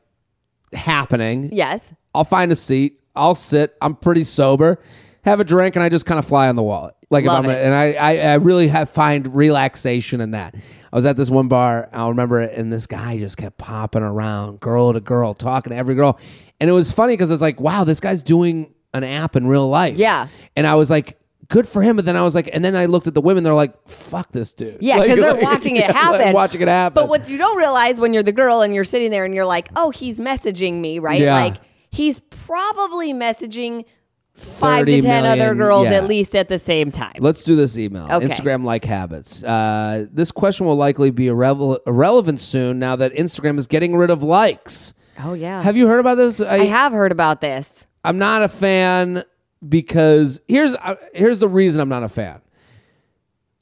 [0.73, 1.49] happening.
[1.51, 1.93] yes.
[2.13, 2.99] I'll find a seat.
[3.15, 3.75] I'll sit.
[3.81, 4.79] I'm pretty sober.
[5.23, 6.93] Have a drink, and I just kind of fly on the wallet.
[7.09, 7.63] Like Love if I'm, it.
[7.65, 10.55] and I, I, I really have find relaxation in that.
[10.55, 11.89] I was at this one bar.
[11.93, 15.75] I'll remember it, and this guy just kept popping around, girl to girl, talking to
[15.77, 16.19] every girl,
[16.59, 19.67] and it was funny because it's like, wow, this guy's doing an app in real
[19.67, 19.97] life.
[19.97, 20.27] Yeah.
[20.55, 21.17] and I was like.
[21.47, 23.43] Good for him, but then I was like, and then I looked at the women.
[23.43, 26.33] They're like, "Fuck this dude." Yeah, Like- because they're like- watching it yeah, like happen.
[26.33, 26.95] watching it happen.
[26.95, 29.45] But what you don't realize when you're the girl and you're sitting there and you're
[29.45, 31.19] like, oh, he's messaging me, right?
[31.21, 31.35] Yeah.
[31.35, 31.57] Like
[31.95, 33.85] he's probably messaging
[34.33, 35.93] five to ten other girls yeah.
[35.93, 37.15] at least at the same time.
[37.19, 38.07] Let's do this email.
[38.11, 38.27] Okay.
[38.27, 39.43] Instagram like habits.
[39.43, 44.09] Uh, this question will likely be irrevel- irrelevant soon now that Instagram is getting rid
[44.09, 44.93] of likes.
[45.23, 45.63] oh yeah.
[45.63, 46.41] Have you heard about this?
[46.41, 47.87] I, I have heard about this.
[48.03, 49.23] I'm not a fan
[49.67, 52.41] because here's uh, here's the reason I'm not a fan.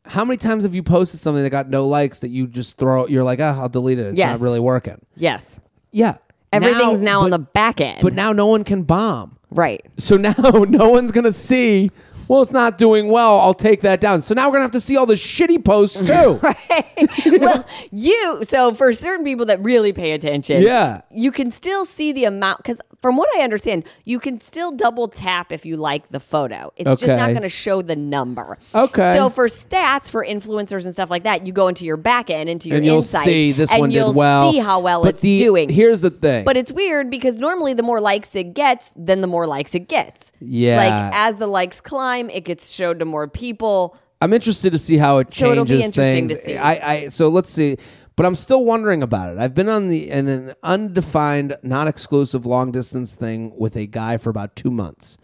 [0.06, 3.08] How many times have you posted something that got no likes that you just throw?
[3.08, 4.08] You're like, ah, I'll delete it.
[4.08, 4.38] It's Yes.
[4.38, 5.00] not really working.
[5.16, 5.46] Yes.
[5.92, 6.18] Yeah,
[6.54, 8.00] Everything's now, on but- the back end.
[8.02, 9.38] But now no one can bomb.
[9.52, 9.84] right.
[9.98, 11.92] So now no one's gonna see
[12.30, 13.38] well, it's not doing well.
[13.40, 14.22] I'll take that down.
[14.22, 16.40] So now we're gonna have to see all the shitty posts too.
[16.42, 17.10] Right.
[17.42, 21.02] well, you so for certain people that really pay attention, Yeah.
[21.12, 25.10] you can still see the amount because from what I understand, you can still double
[25.10, 26.72] tap if you like the photo.
[26.78, 28.58] It's just not going to show the number.
[28.74, 29.16] Okay.
[29.18, 32.48] So for stats for influencers and stuff like that, you go into your back end,
[32.48, 34.54] into your and you'll insights, see this and one you'll did well.
[34.54, 35.68] see how well but it's the, doing.
[35.68, 36.46] Here's the thing.
[36.46, 39.90] But it's weird because normally the more likes it gets, then the more likes it
[39.90, 40.32] gets.
[40.40, 40.78] Yeah.
[40.78, 43.98] Like as the likes climb, it gets showed to more people.
[44.22, 46.40] I'm interested to see how it changes So it'll be interesting things.
[46.40, 46.56] to see.
[46.58, 47.78] I, I so let's see.
[48.16, 49.40] But I'm still wondering about it.
[49.40, 54.30] I've been on the in an undefined, non-exclusive long distance thing with a guy for
[54.30, 55.18] about two months.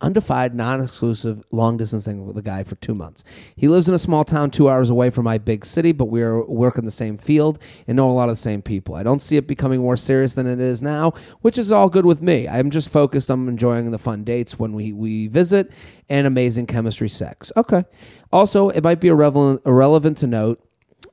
[0.00, 3.24] Undefined, non-exclusive long distance thing with a guy for two months.
[3.56, 6.20] He lives in a small town two hours away from my big city, but we
[6.20, 8.94] are work in the same field and know a lot of the same people.
[8.94, 12.04] I don't see it becoming more serious than it is now, which is all good
[12.04, 12.46] with me.
[12.46, 15.70] I'm just focused on enjoying the fun dates when we, we visit
[16.10, 17.50] and amazing chemistry sex.
[17.56, 17.84] Okay.
[18.30, 20.60] Also, it might be irrelevant, irrelevant to note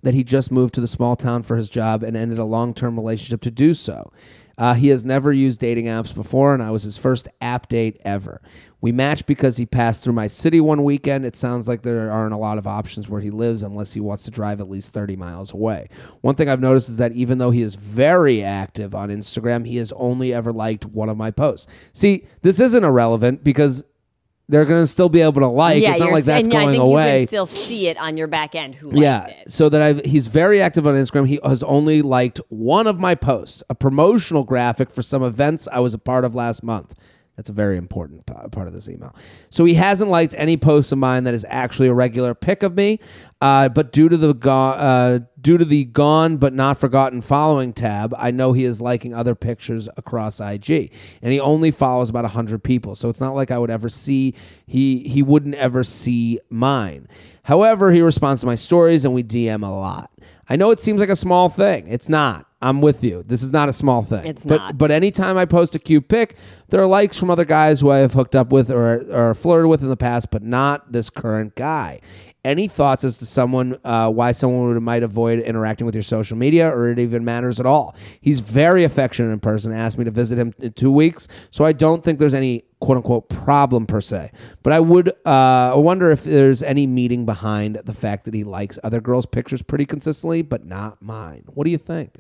[0.04, 2.74] that he just moved to the small town for his job and ended a long
[2.74, 4.12] term relationship to do so.
[4.58, 8.00] Uh, he has never used dating apps before, and I was his first app date
[8.06, 8.42] ever.
[8.80, 11.26] We matched because he passed through my city one weekend.
[11.26, 14.24] It sounds like there aren't a lot of options where he lives unless he wants
[14.26, 15.88] to drive at least 30 miles away.
[16.22, 19.78] One thing I've noticed is that even though he is very active on Instagram, he
[19.78, 21.68] has only ever liked one of my posts.
[21.94, 23.84] See, this isn't irrelevant because
[24.50, 25.82] they're going to still be able to like.
[25.82, 27.14] yeah, it's not like that's and going I think away.
[27.14, 29.26] you can still see it on your back end who liked Yeah.
[29.28, 29.52] it.
[29.52, 31.28] So that I've he's very active on Instagram.
[31.28, 35.80] He has only liked one of my posts, a promotional graphic for some events I
[35.80, 36.94] was a part of last month.
[37.38, 39.16] That's a very important part of this email.
[39.50, 42.76] So he hasn't liked any posts of mine that is actually a regular pic of
[42.76, 43.00] me.
[43.40, 47.74] Uh, but due to the go- uh, due to the gone but not forgotten following
[47.74, 52.26] tab, I know he is liking other pictures across IG, and he only follows about
[52.26, 52.96] hundred people.
[52.96, 54.36] So it's not like I would ever see
[54.68, 57.08] he he wouldn't ever see mine.
[57.44, 60.12] However, he responds to my stories and we DM a lot.
[60.48, 61.88] I know it seems like a small thing.
[61.88, 62.46] It's not.
[62.62, 63.24] I'm with you.
[63.24, 64.26] This is not a small thing.
[64.26, 64.78] It's but, not.
[64.78, 66.36] But anytime I post a cute pic,
[66.70, 69.68] there are likes from other guys who I have hooked up with or, or flirted
[69.68, 72.02] with in the past, but not this current guy.
[72.44, 76.36] Any thoughts as to someone uh, why someone would, might avoid interacting with your social
[76.36, 77.96] media, or it even matters at all?
[78.20, 79.72] He's very affectionate in person.
[79.72, 82.98] Asked me to visit him in two weeks, so I don't think there's any quote
[82.98, 84.32] unquote problem per se.
[84.64, 88.44] But I would uh, I wonder if there's any meaning behind the fact that he
[88.44, 91.44] likes other girls' pictures pretty consistently, but not mine.
[91.46, 92.18] What do you think?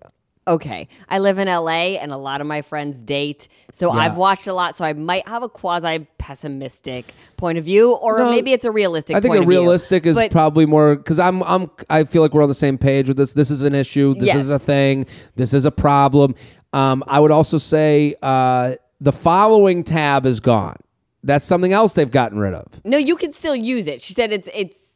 [0.47, 0.87] Okay.
[1.07, 3.47] I live in LA and a lot of my friends date.
[3.71, 3.99] So Yeah.
[4.01, 4.75] I've watched a lot.
[4.75, 8.71] So I might have a quasi pessimistic point of view, or No, maybe it's a
[8.71, 9.59] realistic I think point a of view.
[9.59, 12.77] realistic is But probably more because I'm I'm I feel like we're on the same
[12.77, 13.33] page with this.
[13.33, 14.15] This is an issue.
[14.15, 14.37] This Yes.
[14.37, 15.05] is a thing.
[15.35, 16.33] This is a problem.
[16.73, 20.77] Um, I would also say uh, the following tab is gone.
[21.23, 22.65] That's something else they've gotten rid of.
[22.83, 24.01] no, you can still use it.
[24.01, 24.90] She said it's it's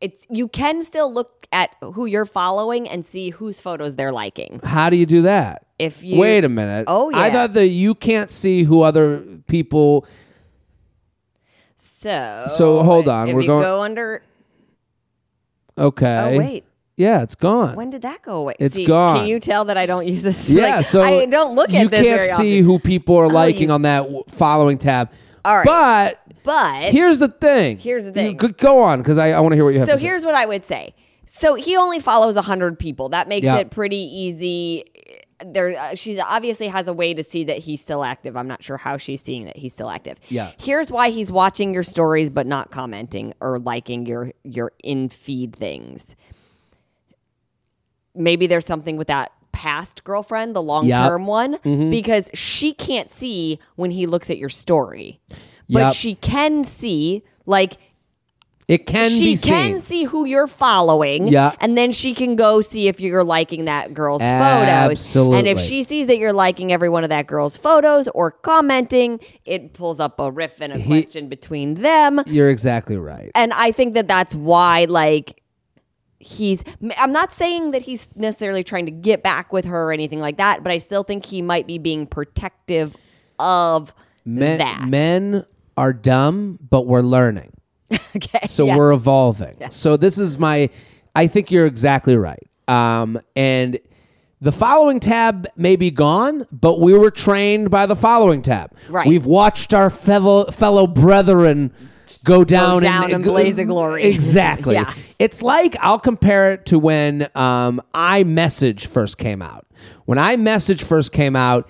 [0.00, 4.60] it's you can still look at who you're following and see whose photos they're liking.
[4.64, 5.66] How do you do that?
[5.78, 6.84] If you Wait a minute.
[6.88, 10.06] Oh, yeah, I thought that you can't see who other people.
[11.76, 14.22] So So, hold on, If we're you going- go under.
[15.76, 16.34] Okay.
[16.34, 16.64] Oh wait.
[16.96, 17.76] Yeah, it's gone.
[17.76, 18.54] When did that go away?
[18.60, 19.20] It's See, gone.
[19.20, 20.48] Can you tell that I don't use this?
[20.50, 22.64] yeah, like, so I don't look at you can't see often.
[22.64, 25.10] who people are oh, liking you- on that following tab.
[25.44, 25.64] All right.
[25.64, 27.78] But But here's the thing.
[27.78, 28.26] Here's the thing.
[28.32, 29.98] You- go- go on, because I, I want to hear what you have so to
[29.98, 30.02] say.
[30.04, 30.94] So here's what I would say.
[31.26, 33.10] So he only follows 100 people.
[33.10, 33.58] That makes Yeah.
[33.58, 34.84] it pretty easy.
[35.46, 38.36] There, uh, she's obviously has a way to see that he's still active.
[38.36, 40.18] I'm not sure how she's seeing that he's still active.
[40.28, 40.52] Yeah.
[40.58, 45.54] Here's why he's watching your stories but not commenting or liking your your in feed
[45.56, 46.14] things.
[48.14, 51.90] Maybe there's something with that past girlfriend, the long term one, Mm-hmm.
[51.90, 55.20] because she can't see when he looks at your story,
[55.70, 55.92] but Yep.
[55.94, 57.76] she can see like
[58.68, 61.26] It can she be can see who you're following.
[61.26, 61.54] Yeah.
[61.60, 64.68] And then she can go see if you're liking that girl's photos.
[64.68, 65.38] Absolutely.
[65.40, 69.18] And if she sees that you're liking every one of that girl's photos or commenting,
[69.44, 72.20] it pulls up a riff and a question between them.
[72.26, 73.30] You're exactly right.
[73.34, 75.42] And I think that that's why, like,
[76.20, 76.62] he's.
[76.96, 80.36] I'm not saying that he's necessarily trying to get back with her or anything like
[80.36, 82.94] that, but I still think he might be being protective
[83.40, 83.92] of
[84.24, 84.86] Men, that.
[84.86, 85.44] men
[85.80, 87.54] are dumb, but we're learning.
[88.14, 88.46] okay.
[88.46, 88.78] So yes.
[88.78, 89.56] we're evolving.
[89.70, 90.68] So this is my.
[91.16, 92.46] I think you're exactly right.
[92.68, 93.78] Um, and
[94.42, 98.74] the following tab may be gone, but we were trained by the following tab.
[98.90, 99.08] Right.
[99.08, 101.72] We've watched our fellow fellow brethren
[102.24, 104.04] go down, down in blaze of glory.
[104.04, 104.74] Exactly.
[104.80, 104.92] Yeah.
[105.18, 109.66] It's like I'll compare it to when um, iMessage first came out.
[110.04, 111.68] When iMessage first came out,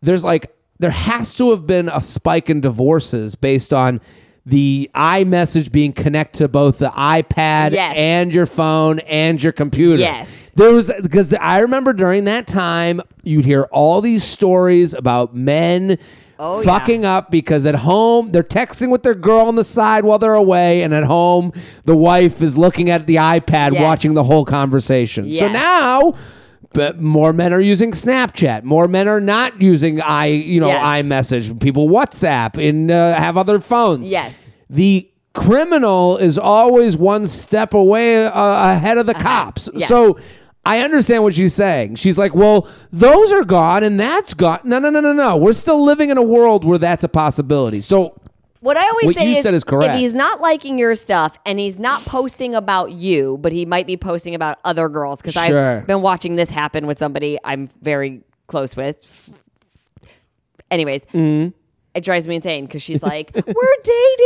[0.00, 4.00] there's like there has to have been a spike in divorces based on
[4.44, 7.94] the iMessage being connected to both the iPad Yes.
[7.96, 10.00] and your phone and your computer.
[10.00, 10.30] Yes.
[10.54, 15.98] There was because I remember during that time you'd hear all these stories about men
[16.38, 16.66] Oh, yeah.
[16.66, 20.34] fucking up because at home they're texting with their girl on the side while they're
[20.34, 21.50] away, and at home
[21.86, 23.80] the wife is looking at the iPad Yes.
[23.82, 25.32] watching the whole conversation.
[25.32, 26.14] So now.
[26.76, 28.62] But more men are using Snapchat.
[28.62, 30.84] More men are not using i, you know, Yes.
[31.06, 31.60] iMessage.
[31.60, 34.10] People WhatsApp and uh, have other phones.
[34.10, 34.36] Yes.
[34.70, 39.68] The criminal is always one step away uh, ahead of the cops.
[39.74, 39.88] yes.
[39.88, 40.18] So
[40.64, 41.94] I understand what she's saying.
[41.94, 44.60] She's like, well, those are gone and that's gone.
[44.64, 45.36] No, no, no, no, no.
[45.36, 47.80] We're still living in a world where that's a possibility.
[47.80, 48.20] So
[48.66, 49.94] What I always What say you is, said is correct.
[49.94, 53.86] if he's not liking your stuff and he's not posting about you, but he might
[53.86, 55.78] be posting about other girls, because Sure.
[55.78, 59.40] I've been watching this happen with somebody I'm very close with.
[60.70, 61.50] Anyways, Mm-hmm.
[61.94, 63.76] it drives me insane because she's like, "We're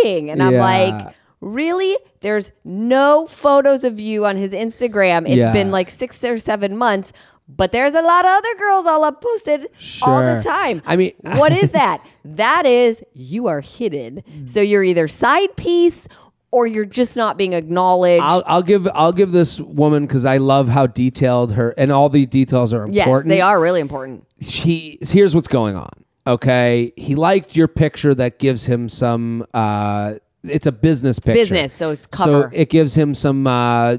[0.03, 0.61] dating," and I'm Yeah.
[0.65, 1.15] like.
[1.43, 1.97] Really?
[2.21, 5.23] There's no photos of you on his Instagram.
[5.27, 5.53] It's Yeah.
[5.55, 7.15] been like six or seven months,
[7.57, 9.69] but there's a lot of other girls all up posted
[10.03, 10.83] all the time.
[10.87, 12.03] I mean- what is that?
[12.25, 14.23] That is you are hidden.
[14.47, 16.07] So you're either side piece
[16.53, 18.23] or you're just not being acknowledged.
[18.23, 22.09] I'll, I'll give I'll give this woman because I love how detailed her and all
[22.09, 23.27] the details are important.
[23.27, 24.27] yes, they are really important.
[24.41, 25.91] she here's what's going on.
[26.27, 29.47] Okay, he liked your picture that gives him some.
[29.55, 31.41] uh It's a business picture.
[31.41, 32.51] Business, so it's cover.
[32.51, 33.47] So it gives him some.
[33.47, 33.97] uh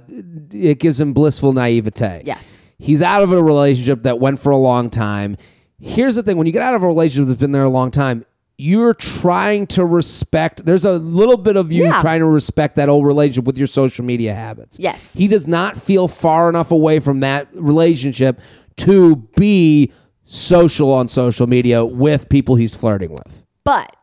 [0.51, 2.21] It gives him blissful naivete.
[2.25, 2.45] Yes.
[2.81, 5.37] He's out of a relationship that went for a long time.
[5.79, 7.91] Here's the thing: when you get out of a relationship that's been there a long
[7.91, 8.25] time.
[8.63, 10.63] You're trying to respect.
[10.67, 11.99] There's a little bit of you Yeah.
[11.99, 14.77] trying to respect that old relationship with your social media habits.
[14.79, 15.15] Yes.
[15.15, 18.39] He does not feel far enough away from that relationship
[18.77, 19.91] to be
[20.25, 23.43] social on social media with people he's flirting with.
[23.63, 23.95] But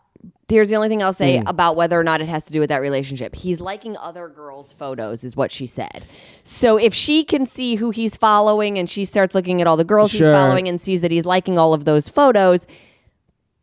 [0.48, 1.48] here's the only thing I'll say Mm.
[1.48, 3.34] about whether or not it has to do with that relationship.
[3.34, 6.04] He's liking other girls' photos, is what she said.
[6.42, 9.84] So if she can see who he's following and she starts looking at all the
[9.84, 10.26] girls Sure.
[10.28, 12.66] he's following and sees that he's liking all of those photos,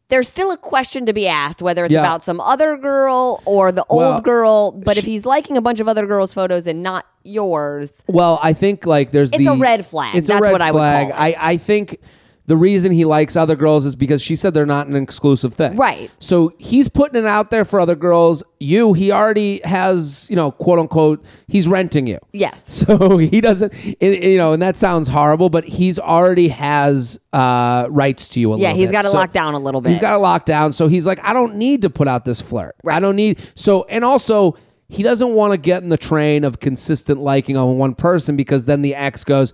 [0.10, 2.02] there's still a question to be asked whether it's Yeah.
[2.02, 4.72] about some other girl or the Well, old girl.
[4.72, 8.54] But if he's liking a bunch of other girls' photos and not yours, Well, I
[8.54, 10.16] think like there's It's the a red flag.
[10.16, 11.10] It's a That's red what I would flag.
[11.12, 11.36] call it.
[11.40, 12.00] I I think
[12.48, 15.76] the reason he likes other girls is because she said they're not an exclusive thing.
[15.78, 16.12] Right.
[16.20, 18.44] So he's putting it out there for other girls.
[18.60, 22.20] You, he already has, you know, quote unquote, he's renting you.
[22.34, 22.84] yes.
[22.86, 27.88] So he doesn't, it- you know, and that sounds horrible, but he's already has uh,
[27.90, 29.90] rights to you a Yeah, little he's got to So lock down a little bit.
[29.90, 30.72] He's got to lock down.
[30.72, 32.76] So he's like, I don't need to put out this flirt.
[32.88, 33.40] I don't need.
[33.56, 34.56] So, and also,
[34.88, 38.66] he doesn't want to get in the train of consistent liking on one person because
[38.68, 39.52] then the ex goes,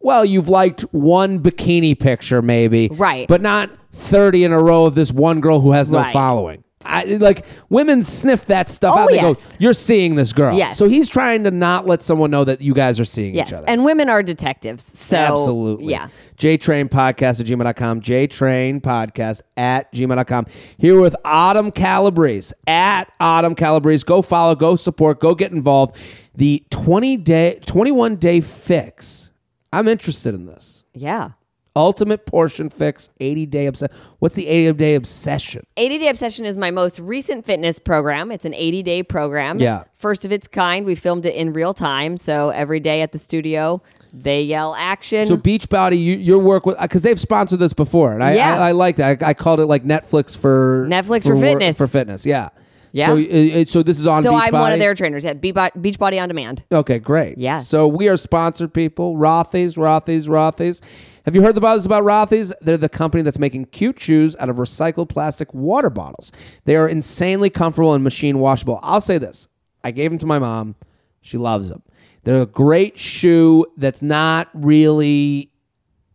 [0.00, 2.88] well, you've liked one bikini picture, maybe.
[2.92, 3.26] Right.
[3.28, 6.12] But not 30 in a row of this one girl who has no Right.
[6.12, 6.64] following.
[6.86, 9.08] I, like women sniff that stuff Oh, out.
[9.08, 9.44] They yes.
[9.44, 10.78] go, "You're seeing this girl." Yes.
[10.78, 13.48] So he's trying to not let someone know that you guys are seeing Yes.
[13.48, 13.64] each other.
[13.68, 14.84] And women are detectives.
[14.84, 15.86] So Absolutely.
[15.90, 16.06] Yeah.
[16.38, 18.00] JTrain Podcast at gmail.com.
[18.00, 20.46] JTrain Podcast at gmail.com.
[20.76, 24.04] Here with Autumn Calabrese at Autumn Calabrese.
[24.06, 25.96] Go follow, go support, go get involved.
[26.36, 29.27] The 20 day, 21 day fix.
[29.72, 30.84] I'm interested in this.
[30.94, 31.30] Yeah.
[31.76, 33.94] Ultimate portion fix, 80 day obsession.
[34.18, 35.64] What's the 80 day obsession?
[35.76, 38.32] 80 Day Obsession is my most recent fitness program.
[38.32, 39.60] It's an 80 day program.
[39.60, 39.84] Yeah.
[39.94, 40.84] First of its kind.
[40.84, 42.16] We filmed it in real time.
[42.16, 43.80] So every day at the studio,
[44.12, 45.26] they yell action.
[45.26, 48.60] So Beachbody, you, your work with because they've sponsored this before, and I, Yeah.
[48.60, 49.22] I, I like that.
[49.22, 51.76] I, I called it like Netflix for Netflix for fitness.
[51.76, 52.26] for fitness.
[52.26, 52.48] Yeah,
[52.92, 53.06] Yeah.
[53.06, 54.22] So, uh, uh, so this is on.
[54.22, 56.64] So I'm one of their trainers at Beachbo- Beachbody On Demand.
[56.72, 57.38] Okay, great.
[57.38, 57.58] Yeah.
[57.60, 59.16] So we are sponsored people.
[59.16, 60.80] Rothy's, Rothy's, Rothy's.
[61.24, 62.54] Have you heard the this about Rothy's?
[62.62, 66.32] They're the company that's making cute shoes out of recycled plastic water bottles.
[66.64, 68.80] They are insanely comfortable and machine washable.
[68.82, 69.48] I'll say this.
[69.84, 70.74] I gave them to my mom.
[71.20, 71.82] She loves them.
[72.24, 75.50] They're a great shoe that's not really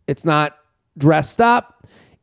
[0.06, 0.56] it's not
[0.98, 1.73] dressed up.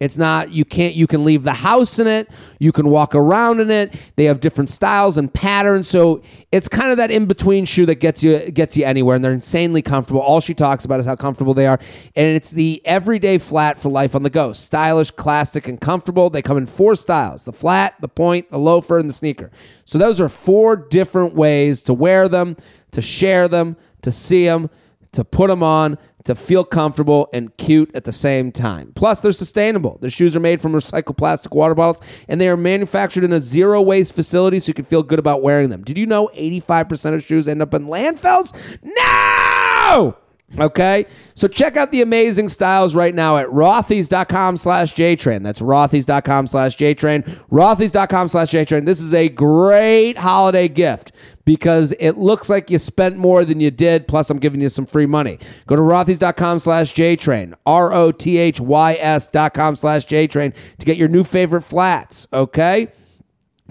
[0.02, 2.28] It's not you can't you can leave the house in it.
[2.58, 3.94] You can walk around in it.
[4.16, 5.88] They have different styles and patterns.
[5.88, 9.24] So it's kind of that in between shoe that gets you gets you anywhere and
[9.24, 10.20] they're insanely comfortable.
[10.20, 11.80] All she talks about is how comfortable they are.
[12.16, 14.54] And it's the everyday flat for life on the go.
[14.54, 16.32] Stylish, classic and comfortable.
[16.32, 17.44] They come in four styles.
[17.44, 19.52] The flat, the point, the loafer and the sneaker.
[19.86, 22.56] So those are four different ways to wear them,
[22.90, 24.72] to share them, to see them,
[25.12, 28.92] to put them on, to feel comfortable and cute at the same time.
[28.96, 29.98] Plus, they're sustainable.
[30.02, 33.40] The shoes are made from recycled plastic water bottles and they are manufactured in a
[33.42, 35.84] zero waste facility so you can feel good about wearing them.
[35.84, 38.54] Did you know 85% of shoes end up in landfills?
[38.84, 40.16] No!
[40.60, 45.44] Okay, so check out the amazing styles right now at rothys.com slash jtrain.
[45.44, 47.24] That's rothys.com slash jtrain.
[47.50, 48.86] Rothys.com slash jtrain.
[48.86, 51.14] This is a great holiday gift
[51.46, 54.86] because it looks like you spent more than you did, plus I'm giving you some
[54.86, 55.40] free money.
[55.68, 61.64] Go to rothys.com slash jtrain, R-O-T-H-Y-S dot com slash jtrain to get your new favorite
[61.64, 62.90] flats, okay?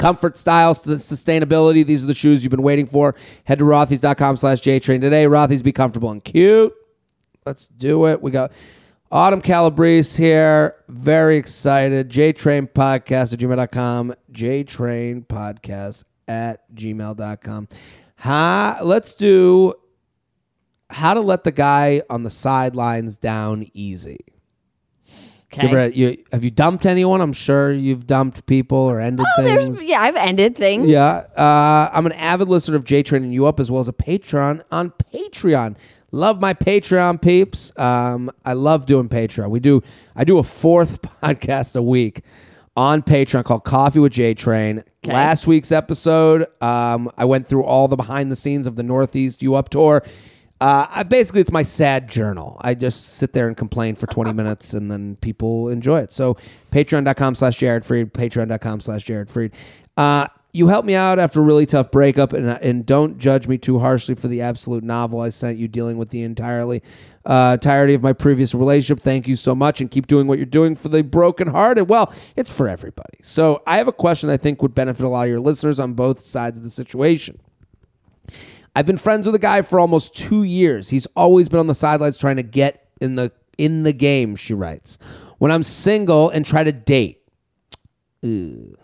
[0.00, 1.84] Comfort, style, st- sustainability.
[1.84, 3.14] These are the shoes you've been waiting for.
[3.44, 5.24] Head to rothys.com slash jtrain today.
[5.24, 6.72] Rothys, be comfortable and cute.
[7.44, 8.22] Let's do it.
[8.22, 8.50] We got
[9.12, 10.76] Autumn Calabrese here.
[10.88, 12.08] Very excited.
[12.08, 14.14] JTrain Podcast at gmail.com.
[14.32, 17.68] JTrain Podcast at gmail.com.
[18.16, 19.74] Ha, let's do
[20.88, 24.18] how to let the guy on the sidelines down easy.
[25.52, 25.62] Okay.
[25.68, 27.20] You ever- you- have you dumped anyone?
[27.20, 29.78] I'm sure you've dumped people or ended oh, things.
[29.78, 30.86] there's yeah, I've ended things.
[30.88, 33.88] Yeah, uh, I'm an avid listener of J Train and You Up as well as
[33.88, 35.76] a patron on Patreon.
[36.12, 37.72] Love my Patreon peeps.
[37.76, 39.50] Um, I love doing Patreon.
[39.50, 39.82] We do.
[40.16, 42.22] I do a fourth podcast a week
[42.76, 44.84] on Patreon called Coffee with J Train.
[45.04, 45.12] Okay.
[45.12, 49.42] Last week's episode, um, I went through all the behind the scenes of the Northeast
[49.42, 50.04] You Up tour.
[50.60, 52.58] Uh, I, basically, it's my sad journal.
[52.60, 56.12] I just sit there and complain for 20 minutes and then people enjoy it.
[56.12, 56.36] So,
[56.70, 59.52] patreon.com slash Jared Freid, patreon.com slash Jared Freid.
[59.96, 63.56] Uh, you helped me out after a really tough breakup, and, and don't judge me
[63.56, 66.82] too harshly for the absolute novel I sent you dealing with the entirely
[67.24, 69.00] uh, entirety of my previous relationship.
[69.02, 71.88] Thank you so much, and keep doing what you're doing for the brokenhearted.
[71.88, 73.18] Well, it's for everybody.
[73.22, 75.94] So, I have a question I think would benefit a lot of your listeners on
[75.94, 77.40] both sides of the situation.
[78.74, 80.90] I've been friends with a guy for almost two years.
[80.90, 84.36] He's always been on the sidelines trying to get in the in the game.
[84.36, 84.98] She writes,
[85.38, 87.22] "When I'm single and try to date."
[88.22, 88.76] Ugh.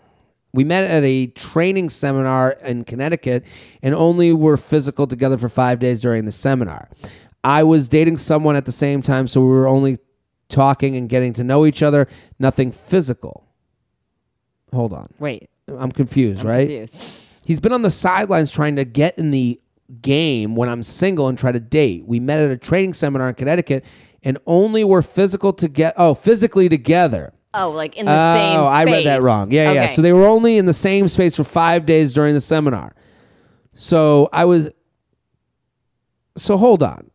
[0.53, 3.43] We met at a training seminar in Connecticut
[3.83, 6.89] and only were physical together for five days during the seminar.
[7.43, 9.97] I was dating someone at the same time, so we were only
[10.49, 12.07] talking and getting to know each other,
[12.39, 13.45] nothing physical.
[14.73, 15.09] Hold on.
[15.19, 15.49] Wait.
[15.67, 16.67] I'm confused, right?
[16.67, 16.97] Confused.
[17.43, 19.59] He's been on the sidelines trying to get in the
[20.01, 22.05] game when I'm single and try to date.
[22.05, 23.85] We met at a training seminar in Connecticut
[24.23, 25.93] and only were physical together.
[25.97, 27.33] oh, physically together.
[27.53, 29.51] Oh, like in the same Oh, I read that wrong.
[29.51, 29.87] Yeah, yeah.
[29.87, 32.93] So they were only in the same space for 5 days during the seminar.
[33.73, 34.69] So I was
[36.35, 37.09] So hold on.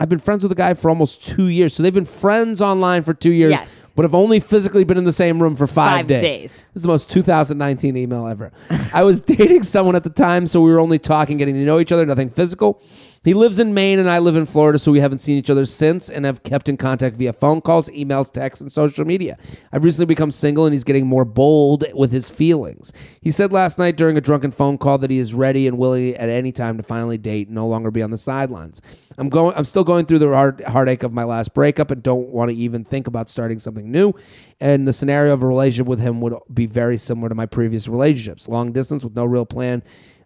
[0.00, 1.74] I've been friends with a guy for almost 2 years.
[1.74, 3.83] So they've been friends online for 2 years, Yes.
[3.94, 6.22] But have only physically been in the same room for 5, Five days.
[6.22, 6.52] days.
[6.52, 8.52] This is the most 2019 email ever.
[8.92, 11.78] I was dating someone at the time, so we were only talking, getting to know
[11.78, 12.82] each other, nothing physical.
[13.24, 15.64] He lives in Maine and I live in Florida, so we haven't seen each other
[15.64, 19.38] since and have kept in contact via phone calls, emails, texts, and social media.
[19.72, 22.92] I've recently become single and he's getting more bold with his feelings.
[23.22, 26.14] He said last night during a drunken phone call that he is ready and willing
[26.16, 28.82] at any time to finally date and no longer be on the sidelines.
[29.16, 32.28] I'm going I'm still going through the heart, heartache of my last breakup and don't
[32.28, 34.12] want to even think about starting something new.
[34.60, 37.88] And the scenario of a relationship with him would be very similar to my previous
[37.88, 38.48] relationships.
[38.48, 39.82] Long distance with no real plan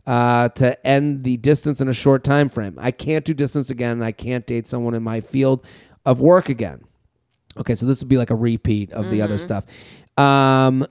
[0.09, 2.75] uh, to end the distance in a short time frame.
[2.81, 3.93] I can't do distance again.
[3.93, 5.67] And I can't date someone in my field
[6.07, 6.83] of work again.
[7.59, 9.67] Okay, so this would be like a repeat of the other stuff.
[10.17, 10.87] Um,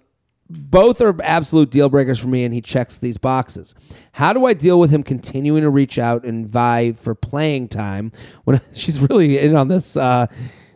[0.49, 3.73] both are absolute deal breakers for me, and he checks these boxes.
[4.11, 8.11] How do I deal with him continuing to reach out and vie for playing time
[8.43, 9.97] when she's really in on this?
[9.97, 10.27] Uh,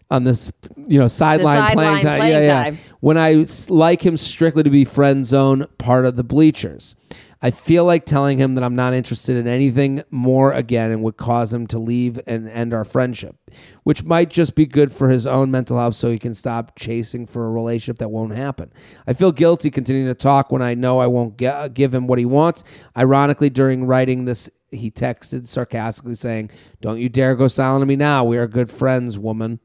[0.10, 2.20] on this, you know, sideline playing sideline time.
[2.20, 2.64] playing yeah, yeah.
[2.64, 2.78] time.
[3.00, 6.98] When I s- like him strictly to be friend zone part of the bleachers.
[7.44, 11.18] I feel like telling him that I'm not interested in anything more again and would
[11.18, 13.36] cause him to leave and end our friendship,
[13.84, 17.26] which might just be good for his own mental health so he can stop chasing
[17.26, 18.72] for a relationship that won't happen.
[19.08, 22.06] I feel guilty continuing to talk when I know I won't ge- uh, give him
[22.06, 22.64] what he wants.
[22.96, 27.96] Ironically, during writing this, he texted sarcastically saying, Don't you dare go silent on me
[27.96, 28.24] now.
[28.24, 29.60] We are good friends, woman.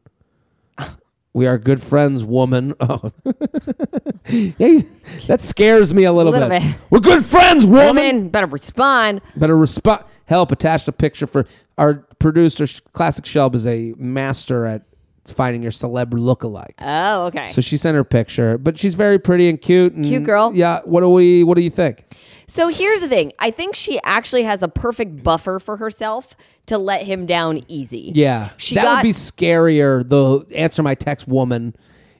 [1.34, 2.72] We are good friends, woman.
[2.80, 3.12] Oh.
[4.24, 4.86] hey,
[5.26, 6.62] that scares me a little, little bit.
[6.62, 6.76] bit.
[6.90, 7.96] We're good friends, woman.
[7.96, 9.20] Woman better respond.
[9.36, 10.04] Better respond.
[10.26, 11.46] Help attach a picture for
[11.78, 12.66] our producer.
[12.92, 14.82] Classic Shelb is a master at
[15.24, 16.74] finding your celeb lookalike.
[16.80, 17.46] Oh, okay.
[17.46, 19.92] So she sent her picture, but she's very pretty and cute.
[19.92, 20.52] And Cute girl.
[20.54, 20.80] Yeah.
[20.84, 21.44] What do we?
[21.44, 22.04] What do you think?
[22.48, 23.32] So here's the thing.
[23.38, 26.36] I think she actually has a perfect buffer for herself
[26.66, 28.12] to let him down easy.
[28.14, 30.08] Yeah, She that got would be scarier.
[30.08, 31.74] The answer my text woman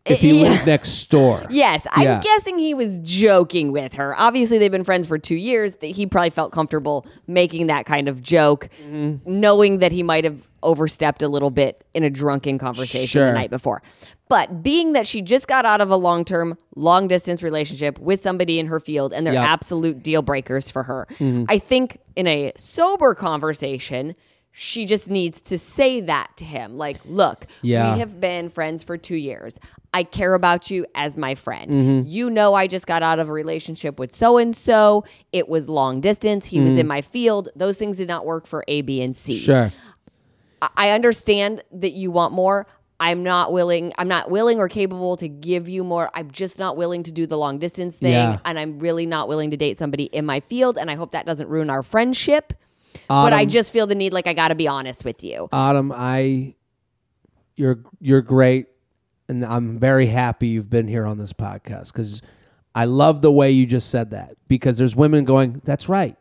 [0.09, 0.51] if he Yeah.
[0.51, 1.45] lived next door.
[1.51, 2.21] Yes, I'm Yeah.
[2.21, 4.15] guessing he was joking with her.
[4.19, 5.77] Obviously, they've been friends for two years.
[5.77, 9.41] That he probably felt comfortable making that kind of joke, Mm-hmm.
[9.41, 13.27] knowing that he might have overstepped a little bit in a drunken conversation Sure.
[13.27, 13.83] the night before.
[14.29, 18.19] But being that she just got out of a long term, long distance relationship with
[18.19, 19.49] somebody in her field and they're Yep.
[19.49, 21.45] absolute deal breakers for her, Mm-hmm.
[21.49, 24.17] I think in a sober conversation,
[24.59, 26.79] she just needs to say that to him.
[26.79, 27.93] Like, look, Yeah.
[27.93, 29.59] we have been friends for two years.
[29.93, 31.71] I care about you as my friend.
[31.71, 32.09] Mm-hmm.
[32.09, 35.05] You know, I just got out of a relationship with so and so.
[35.31, 36.47] It was long distance.
[36.47, 36.69] He Mm-hmm.
[36.69, 37.51] was in my field.
[37.55, 39.37] Those things did not work for A, B, and C.
[39.39, 39.73] Sure.
[40.63, 42.67] I- I understand that you want more.
[42.99, 43.93] I'm not willing.
[43.99, 46.11] I'm not willing or capable to give you more.
[46.15, 48.39] I'm just not willing to do the long distance thing, Yeah.
[48.47, 50.79] and I'm really not willing to date somebody in my field.
[50.79, 52.55] And I hope that doesn't ruin our friendship.
[53.09, 55.49] But I just feel the need, like I got to be honest with you.
[55.53, 56.55] Autumn, I
[57.57, 58.67] you're you're great
[59.29, 62.23] and I'm very happy you've been here on this podcast cuz
[62.75, 66.17] I love the way you just said that because there's women going, that's right.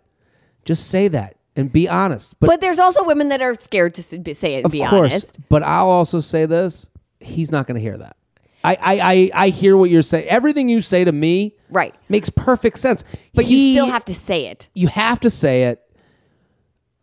[0.63, 2.35] Just say that and be honest.
[2.39, 5.11] But, But, there's also women that are scared to say it and of be course,
[5.11, 5.37] honest.
[5.49, 6.87] but I'll also say this,
[7.19, 8.15] he's not going to hear that.
[8.63, 10.27] I, I, I, I hear what you're saying.
[10.27, 11.93] Everything you say to me Right.
[12.09, 13.03] makes perfect sense.
[13.33, 14.69] But He- you still have to say it.
[14.73, 15.81] you have to say it,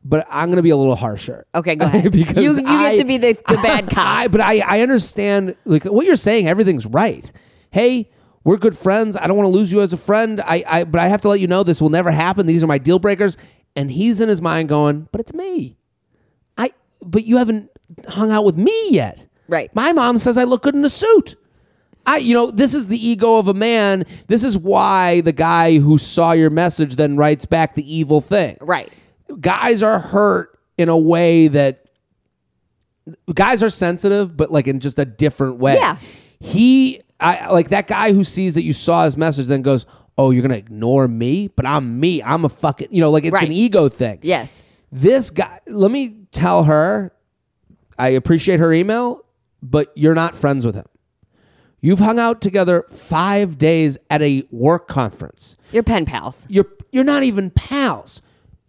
[0.05, 1.47] but I'm going to be a little harsher.
[1.55, 2.13] Okay, go ahead.
[2.13, 3.99] because You- you get to be the- the bad cop.
[4.07, 6.49] I, but I, I understand like what you're saying.
[6.49, 7.31] Everything's right.
[7.71, 8.11] Hey,
[8.45, 9.17] we're good friends.
[9.17, 10.41] I don't want to lose you as a friend.
[10.41, 12.47] I, I, but I have to let you know this will never happen.
[12.47, 13.37] These are my deal breakers.
[13.77, 15.77] And he's in his mind going, but it's me.
[16.59, 17.71] I, but you haven't
[18.09, 19.25] hung out with me yet.
[19.49, 19.75] Right.
[19.75, 21.37] My mom says I look good in a suit.
[22.05, 24.05] I, you know, this is the ego of a man.
[24.27, 28.57] This is why the guy who saw your message then writes back the evil thing
[28.61, 28.93] Right.
[29.41, 31.85] Guys are hurt in a way that
[33.35, 35.75] guys are sensitive, but like in just a different way.
[35.75, 35.97] Yeah.
[36.41, 39.87] He, I like that guy who sees that you saw his message, then goes,
[40.19, 42.23] "Oh, you're gonna ignore me, but I'm me.
[42.23, 43.47] I'm a fucking, you know, like it's Right.
[43.47, 44.53] an ego thing." Yes.
[44.91, 47.13] This guy, let me tell her,
[47.99, 49.25] I appreciate her email,
[49.63, 50.85] but you're not friends with him.
[51.81, 56.47] You've hung out together five days at a work conference You're pen pals.
[56.49, 58.21] you're you're not even pals.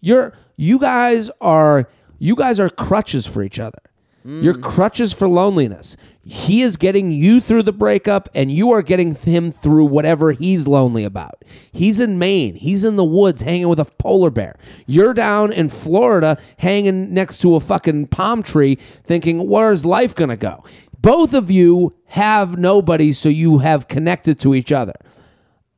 [0.04, 1.90] You're you guys are
[2.20, 3.80] you guys are crutches for each other.
[4.26, 4.62] You're hmm.
[4.62, 5.98] crutches for loneliness.
[6.26, 10.68] He is getting you through the breakup and you are getting him through whatever he's
[10.68, 11.44] lonely about.
[11.72, 12.56] He's in Maine.
[12.56, 14.56] He's in the woods hanging with a polar bear.
[14.86, 20.30] You're down in Florida hanging next to a fucking palm tree thinking where's life going
[20.30, 20.64] to go?
[21.02, 24.96] Both of you have nobody so you have connected to each other.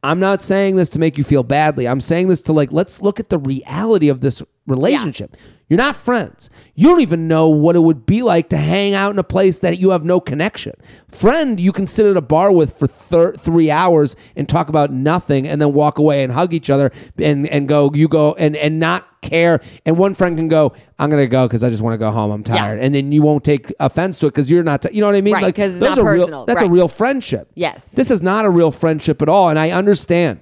[0.06, 1.88] I'm not saying this to make you feel badly.
[1.88, 5.36] I'm saying this to like, let's look at the reality of this relationship.
[5.68, 6.52] You're not friends.
[6.76, 9.60] You don't even know what it would be like to hang out in a place
[9.60, 10.74] that you have no connection.
[11.08, 14.92] Friend, you can sit at a bar with for thir- three hours and talk about
[14.92, 18.56] nothing and then walk away and hug each other and, and go, you go and,
[18.56, 19.60] and not care.
[19.88, 22.12] And one friend can go, I'm going to go because I just want to go
[22.12, 22.30] home.
[22.30, 22.80] I'm tired.
[22.80, 25.16] And then you won't take offense to it because you're not, t- you know what
[25.16, 25.34] I mean?
[25.34, 26.46] Right, it's those not are real- personal.
[26.46, 27.50] that's a real friendship.
[27.56, 27.86] Yes.
[27.86, 29.50] This is not a real friendship at all.
[29.50, 30.42] And I understand.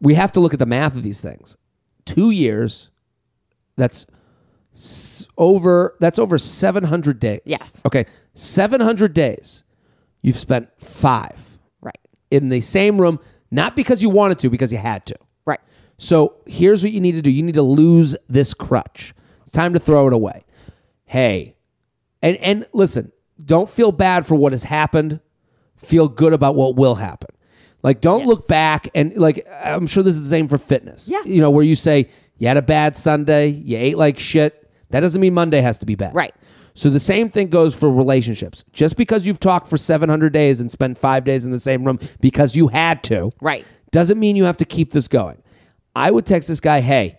[0.00, 1.56] We have to look at the math of these things.
[2.06, 2.90] Two years,
[3.76, 4.06] that's
[4.74, 7.40] s- over that's over 700 days.
[7.44, 7.80] Yes.
[7.84, 8.04] Okay.
[8.34, 9.64] 700 days.
[10.22, 11.98] You've spent 5 Right.
[12.30, 13.18] in the same room
[13.50, 15.14] not because you wanted to because you had to.
[15.46, 15.60] Right.
[15.98, 17.30] So here's what you need to do.
[17.30, 19.14] You need to lose this crutch.
[19.42, 20.44] It's time to throw it away.
[21.04, 21.54] Hey,
[22.22, 23.12] and and listen,
[23.42, 25.20] don't feel bad for what has happened.
[25.76, 27.30] Feel good about what will happen.
[27.82, 28.28] Like don't Yes.
[28.28, 31.08] look back and like I'm sure this is the same for fitness.
[31.08, 31.22] Yeah.
[31.24, 32.08] You know, where you say
[32.38, 34.70] you had a bad Sunday, you ate like shit.
[34.90, 36.14] That doesn't mean Monday has to be bad.
[36.14, 36.34] Right.
[36.74, 38.64] So the same thing goes for relationships.
[38.72, 41.98] Just because you've talked for 700 days and spent 5 days in the same room
[42.20, 43.64] because you had to Right.
[43.92, 45.42] doesn't mean you have to keep this going.
[45.94, 47.18] I would text this guy, hey,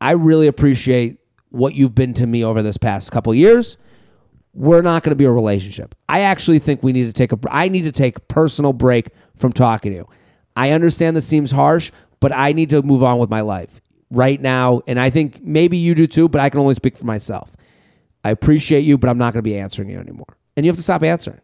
[0.00, 3.78] I really appreciate what you've been to me over this past couple years.
[4.54, 5.94] We're not going to be a relationship.
[6.10, 9.08] I actually think we need to take a I need to take a personal break
[9.36, 10.08] from talking to you.
[10.54, 11.90] I understand this seems harsh,
[12.20, 13.80] but I need to move on with my life
[14.12, 17.06] right now and I think maybe you do too, but I can only speak for
[17.06, 17.50] myself.
[18.24, 20.36] I appreciate you, but I'm not going to be answering you anymore.
[20.56, 21.40] And you have to stop answering.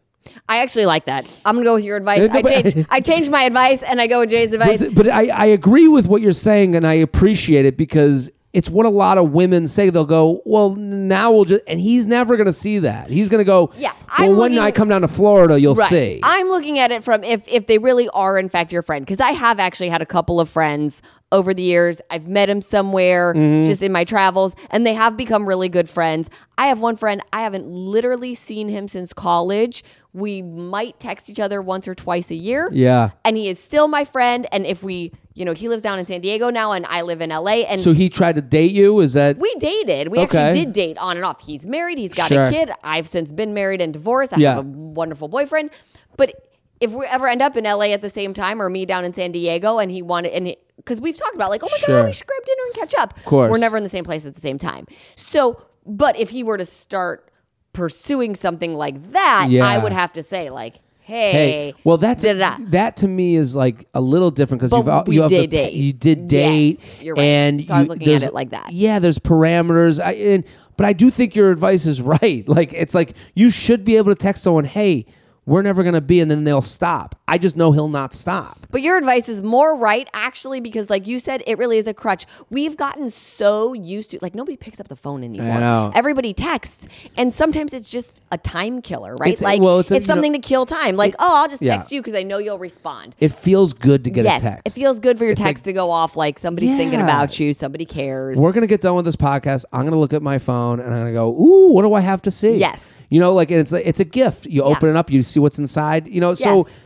[0.48, 1.26] I actually like that.
[1.44, 2.20] I'm gonna go with your advice.
[2.30, 2.86] No, I changed.
[2.90, 4.82] I changed my advice and I go with Jay's advice.
[4.84, 8.68] But, but I, I agree with what you're saying, and I appreciate it because it's
[8.70, 9.88] what a lot of women say.
[9.90, 13.10] They'll go, "Well, now we'll just," and he's never going to see that.
[13.10, 15.74] He's going to go, Yeah, Well, I'm when looking- I come down to Florida, you'll
[15.74, 15.88] Right.
[15.88, 19.04] see." I'm looking at it from if if they really are in fact your friend
[19.04, 21.00] because I have actually had a couple of friends
[21.30, 22.00] over the years.
[22.10, 23.64] I've met him somewhere Mm-hmm.
[23.68, 26.30] just in my travels and they have become really good friends.
[26.56, 29.84] I have one friend I haven't literally seen him since college.
[30.14, 32.70] We might text each other once or twice a year.
[32.72, 33.10] yeah.
[33.24, 36.06] And he is still my friend and if we, you know, he lives down in
[36.06, 38.98] San Diego now and I live in LA and So he tried to date you.
[39.00, 40.08] Is that we dated.
[40.08, 40.38] We Okay.
[40.38, 41.40] actually did date on and off.
[41.42, 41.98] He's married.
[41.98, 42.44] He's got Sure.
[42.44, 42.70] a kid.
[42.82, 44.32] I've since been married and divorced.
[44.32, 44.54] I Yeah.
[44.54, 45.70] have a wonderful boyfriend.
[46.16, 46.47] But
[46.80, 49.12] if we ever end up in LA at the same time or me down in
[49.12, 52.00] San Diego and he wanted and because we've talked about like, oh my Sure.
[52.02, 53.16] god, we should grab dinner and catch up.
[53.16, 53.50] Of course.
[53.50, 54.86] we're never in the same place at the same time.
[55.16, 57.30] So, but if he were to start
[57.72, 59.66] pursuing something like that, Yeah.
[59.66, 62.62] I would have to say like, hey, Hey, well, that's da-da-da.
[62.70, 65.56] that to me is like a little different because you've we you have did the-
[65.56, 65.72] date.
[65.74, 67.22] You did Yes, date, you're right.
[67.22, 68.72] and So I was looking at it like that.
[68.72, 70.02] Yeah, there's parameters.
[70.02, 70.44] I, and,
[70.76, 72.48] but I do think your advice is right.
[72.48, 75.06] Like it's like you should be able to text someone, "Hey,
[75.48, 77.14] we're never gonna be," and then they'll stop.
[77.26, 78.66] I just know he'll not stop.
[78.70, 81.94] But your advice is more right, actually, because like you said, it really is a
[81.94, 82.26] crutch.
[82.50, 85.58] We've gotten so used to like nobody picks up the phone anymore.
[85.58, 85.90] know.
[85.94, 86.86] Everybody texts,
[87.16, 89.28] and sometimes it's just a time killer, right?
[89.32, 90.96] It's- like well, it's a- know- something to kill time.
[90.96, 91.74] Like, oh, I'll just yeah.
[91.76, 93.16] text you because I know you'll respond.
[93.18, 94.62] It feels good to get yes, a text.
[94.66, 96.16] it feels good for your It's text like- to go off.
[96.16, 98.38] Like somebody's thinking about you, somebody cares.
[98.38, 99.64] We're gonna get done with this podcast.
[99.72, 102.20] I'm gonna look at my phone and I'm gonna go, "Ooh, what do I have
[102.22, 103.00] to see?" Yes.
[103.08, 104.44] you know, like it's a, it's a gift.
[104.46, 106.06] You open it up, you see what's inside.
[106.08, 106.76] You know, so Yes.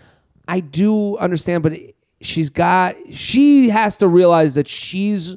[0.48, 1.72] I do understand, but
[2.20, 5.36] she's got she has to realize that she's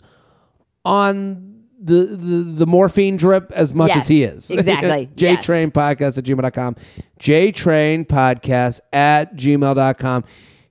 [0.84, 4.52] on the the, the morphine drip as much Yes, as he is.
[4.52, 5.10] exactly.
[5.16, 5.46] Yes.
[5.46, 6.76] JTrain podcast at gmail.com.
[7.20, 10.24] JTrain podcast at gmail.com.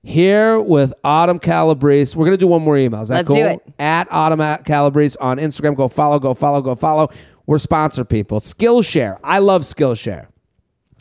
[0.03, 2.15] Here with Autumn Calabrese.
[2.15, 3.01] We're going to do one more email.
[3.01, 3.37] Is that Let's cool?
[3.37, 3.73] do it.
[3.79, 5.75] At Autumn Calabrese on Instagram.
[5.75, 7.09] Go follow, go follow, go follow.
[7.47, 8.39] We're sponsor people.
[8.39, 9.17] Skillshare.
[9.23, 10.27] I love Skillshare.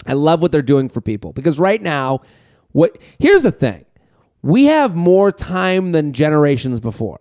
[0.07, 2.20] I love what they're doing for people because right now,
[2.72, 3.84] what here's the thing.
[4.42, 7.20] We have more time than generations before.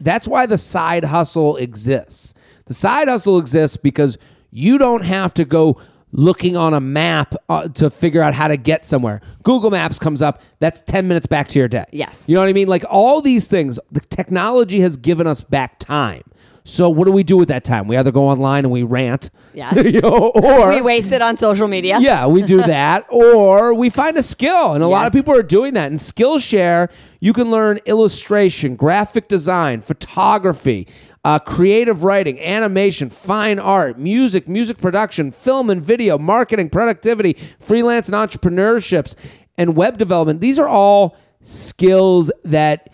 [0.00, 2.34] That's why the side hustle exists.
[2.66, 4.18] The side hustle exists because
[4.50, 5.80] you don't have to go
[6.12, 9.20] looking on a map uh, to figure out how to get somewhere.
[9.42, 11.84] Google Maps comes up, that's 10 minutes back to your day.
[11.92, 12.24] Yes.
[12.28, 12.68] You know what I mean?
[12.68, 16.22] Like all these things, the technology has given us back time.
[16.68, 17.88] So what do we do with that time?
[17.88, 19.74] We either go online and we rant, Yes.
[19.92, 21.98] you know, or we waste it on social media.
[21.98, 23.06] yeah, we do that.
[23.08, 24.74] or we find a skill.
[24.74, 25.90] And a lot of people are doing that.
[25.90, 26.90] In Skillshare,
[27.20, 30.86] you can learn illustration, graphic design, photography,
[31.24, 38.08] uh, creative writing, animation, fine art, music, music production, film and video, marketing, productivity, freelance
[38.08, 39.14] and entrepreneurships,
[39.56, 40.42] and web development.
[40.42, 42.90] These are all skills that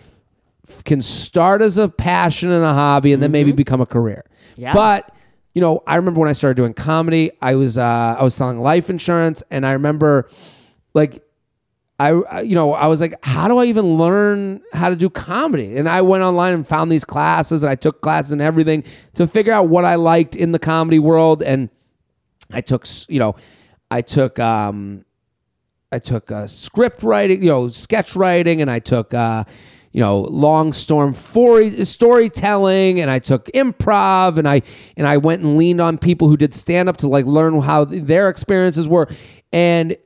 [0.84, 4.24] can start as a passion and a hobby and then maybe become a career.
[4.56, 4.72] Yeah.
[4.74, 5.10] But
[5.54, 8.60] you know, I remember when I started doing comedy, I was uh, I was selling
[8.60, 10.28] life insurance, and I remember
[10.94, 11.22] like
[11.98, 15.08] I I- you know I was like, how do I even learn how to do
[15.08, 15.76] comedy?
[15.76, 18.82] And I went online and found these classes, and I took classes and everything
[19.14, 21.68] to figure out what I liked in the comedy world, and
[22.50, 23.36] I took you know
[23.92, 25.04] I took um
[25.92, 29.44] I took uh, script writing, you know, sketch writing, and I took, uh,
[29.94, 34.62] you know, long storm for- storytelling, and I took improv, and I
[34.96, 37.84] and I went and leaned on people who did stand up to like learn how
[37.84, 39.08] their experiences were,
[39.52, 39.96] and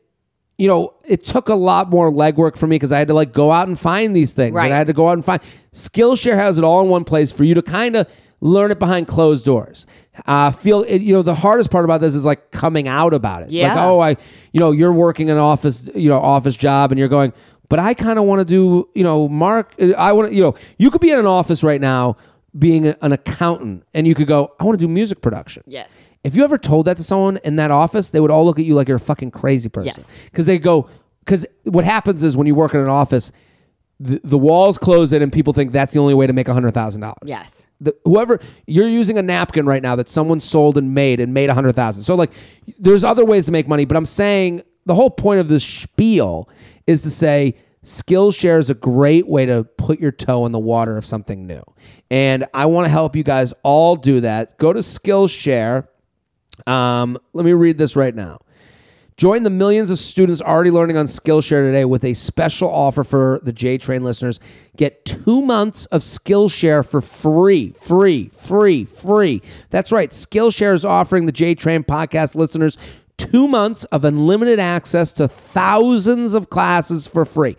[0.59, 3.33] you know, it took a lot more legwork for me because I had to like
[3.33, 4.65] go out and find these things, Right.
[4.67, 5.41] and I had to go out and find.
[5.73, 8.07] Skillshare has it all in one place for you to kind of
[8.41, 9.87] learn it behind closed doors.
[10.27, 13.47] Uh, feel you know the hardest part about this is like coming out about it.
[13.47, 13.87] Like, Yeah.
[13.87, 14.17] oh, I,
[14.53, 17.33] you know, you're working an office, you know, office job, and you're going,
[17.69, 20.43] but I kind of want to do, you know, Mark, uh, I want to, you
[20.43, 22.17] know, you could be in an office right now
[22.59, 25.63] being a- an accountant, and you could go, I want to do music production.
[25.67, 25.95] Yes.
[26.25, 28.65] If you ever told that to someone in that office, they would all look at
[28.65, 29.93] you like you're a fucking crazy person.
[29.97, 30.17] Yes.
[30.25, 30.89] Because they go,
[31.21, 33.31] because what happens is when you work in an office,
[34.01, 37.15] the, the walls close in and people think that's the only way to make $100,000.
[37.25, 37.67] Yes.
[37.81, 41.51] The, whoever you're using a napkin right now that someone sold and made and made
[41.51, 42.03] a hundred thousand.
[42.05, 42.33] So like,
[42.79, 46.49] there's other ways to make money, but I'm saying the whole point of this spiel
[46.89, 50.97] is to say Skillshare is a great way to put your toe in the water
[50.97, 51.63] of something new,
[52.11, 54.59] and I want to help you guys all do that.
[54.59, 55.87] Go to Skillshare.
[56.67, 58.41] Um, let me read this right now.
[59.19, 63.41] Join the millions of students already learning on Skillshare today with a special offer for
[63.43, 64.39] the J Train listeners.
[64.77, 69.43] Get two months of Skillshare for free, free, free, free.
[69.71, 70.11] That's right.
[70.11, 72.79] Skillshare is offering the J Train podcast listeners
[73.19, 77.57] two months of unlimited access to thousands of classes for free.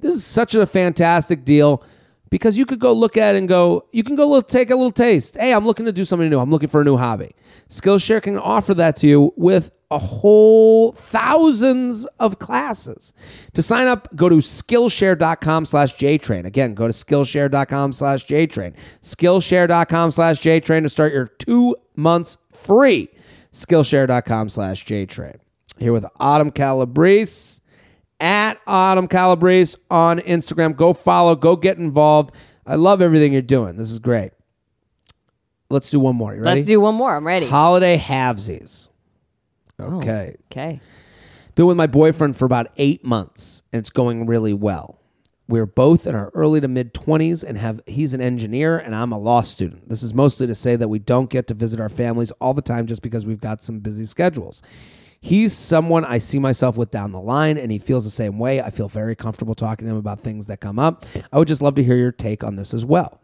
[0.00, 1.82] This is such a fantastic deal
[2.28, 4.90] because you could go look at it and go, you can go take a little
[4.90, 5.36] taste.
[5.36, 6.38] Hey, I'm looking to do something new.
[6.38, 7.34] I'm looking for a new hobby.
[7.70, 13.14] Skillshare can offer that to you with a whole thousands of classes.
[13.54, 16.44] To sign up, go to Skillshare.com slash JTrain.
[16.44, 18.74] Again, go to Skillshare.com slash JTrain.
[19.02, 23.08] Skillshare.com slash JTrain to start your two months free.
[23.56, 25.38] Skillshare.com slash JTrain.
[25.78, 27.60] Here with Autumn Calabrese
[28.20, 30.76] at Autumn Calabrese on Instagram.
[30.76, 32.34] Go follow, go get involved.
[32.66, 33.76] I love everything you're doing.
[33.76, 34.32] This is great.
[35.70, 36.34] Let's do one more.
[36.34, 36.60] You ready?
[36.60, 37.16] Let's do one more.
[37.16, 37.46] I'm ready.
[37.46, 38.88] Holiday halvesies.
[39.78, 40.36] Oh, okay.
[40.52, 40.80] Okay.
[41.54, 45.00] Been with my boyfriend for about eight months, and it's going really well.
[45.48, 49.12] We're both in our early to mid 20s and have he's an engineer and I'm
[49.12, 49.88] a law student.
[49.88, 52.62] This is mostly to say that we don't get to visit our families all the
[52.62, 54.60] time just because we've got some busy schedules.
[55.20, 58.60] He's someone I see myself with down the line and he feels the same way.
[58.60, 61.06] I feel very comfortable talking to him about things that come up.
[61.32, 63.20] I would just love to hear your take on this as well.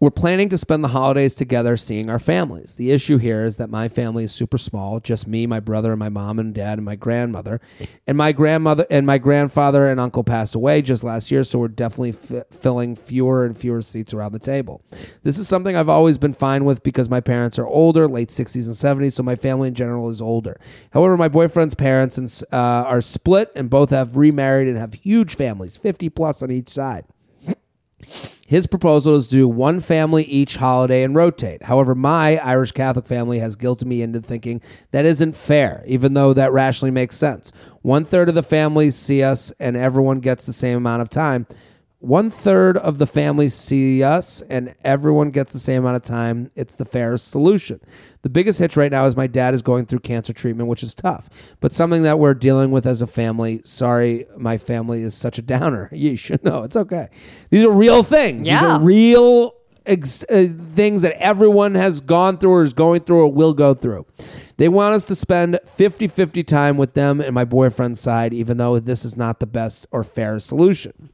[0.00, 2.76] We're planning to spend the holidays together seeing our families.
[2.76, 5.98] The issue here is that my family is super small, just me, my brother, and
[5.98, 7.60] my mom and dad and my grandmother.
[8.06, 11.66] And my grandmother and my grandfather and uncle passed away just last year, so we're
[11.66, 14.84] definitely f- filling fewer and fewer seats around the table.
[15.24, 18.66] This is something I've always been fine with because my parents are older, late 60s
[18.66, 20.60] and 70s, so my family in general is older.
[20.92, 25.34] However, my boyfriend's parents and, uh, are split and both have remarried and have huge
[25.34, 27.04] families, 50 plus on each side.
[28.48, 31.64] His proposal is to do one family each holiday and rotate.
[31.64, 36.32] However, my Irish Catholic family has guilted me into thinking that isn't fair, even though
[36.32, 37.52] that rationally makes sense.
[37.82, 41.46] One third of the families see us and everyone gets the same amount of time.
[42.00, 46.52] One third of the families see us and everyone gets the same amount of time.
[46.54, 47.80] It's the fairest solution.
[48.22, 50.94] The biggest hitch right now is my dad is going through cancer treatment, which is
[50.94, 51.28] tough,
[51.58, 53.62] but something that we're dealing with as a family.
[53.64, 55.88] Sorry, my family is such a downer.
[55.98, 56.62] You should know.
[56.62, 57.08] It's okay.
[57.50, 58.46] These are real things.
[58.46, 60.46] These are real ex- uh,
[60.76, 64.06] things that everyone has gone through or is going through or will go through.
[64.56, 68.56] They want us to spend 50 50 time with them and my boyfriend's side, even
[68.58, 71.10] though this is not the best or fair solution.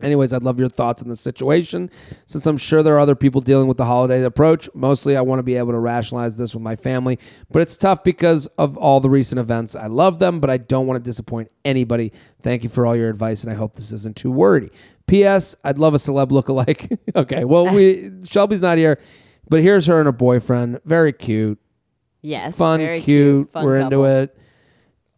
[0.00, 1.90] Anyways, I'd love your thoughts on the situation.
[2.26, 5.40] Since I'm sure there are other people dealing with the holiday approach, mostly I want
[5.40, 7.18] to be able to rationalize this with my family,
[7.50, 9.74] but it's tough because of all the recent events.
[9.74, 12.12] I love them, but I don't want to disappoint anybody.
[12.42, 14.70] Thank you for all your advice, and I hope this isn't too wordy.
[15.08, 15.56] P.S.
[15.64, 16.96] I'd love a celeb lookalike.
[17.16, 19.00] okay, well, we Shelby's not here,
[19.48, 20.80] but here's her and her boyfriend.
[20.84, 21.58] Very cute,
[22.22, 22.56] Yes.
[22.56, 23.50] fun, very cute.
[23.50, 24.04] fun We're couple.
[24.04, 24.38] into it.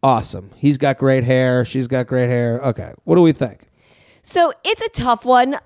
[0.02, 0.50] Awesome.
[0.56, 1.64] He's got great hair.
[1.66, 2.60] She's got great hair.
[2.62, 3.66] Okay, what do we think?
[4.22, 5.56] So it's a tough one.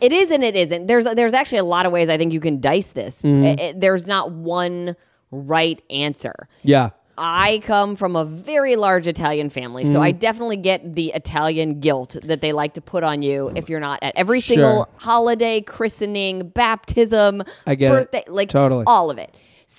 [0.00, 0.86] It is and it isn't.
[0.86, 3.22] There's there's actually a lot of ways I think you can dice this.
[3.22, 3.42] Mm-hmm.
[3.44, 4.96] It- it- there's not one
[5.30, 6.34] right answer.
[6.62, 6.90] Yeah.
[7.18, 10.02] I come from a very large Italian family, so Mm-hmm.
[10.02, 13.80] I definitely get the Italian guilt that they like to put on you if you're
[13.80, 14.54] not at every Sure.
[14.54, 17.94] single holiday, christening, baptism, I get it.
[17.94, 18.84] birthday, like Totally.
[18.86, 19.32] all of it.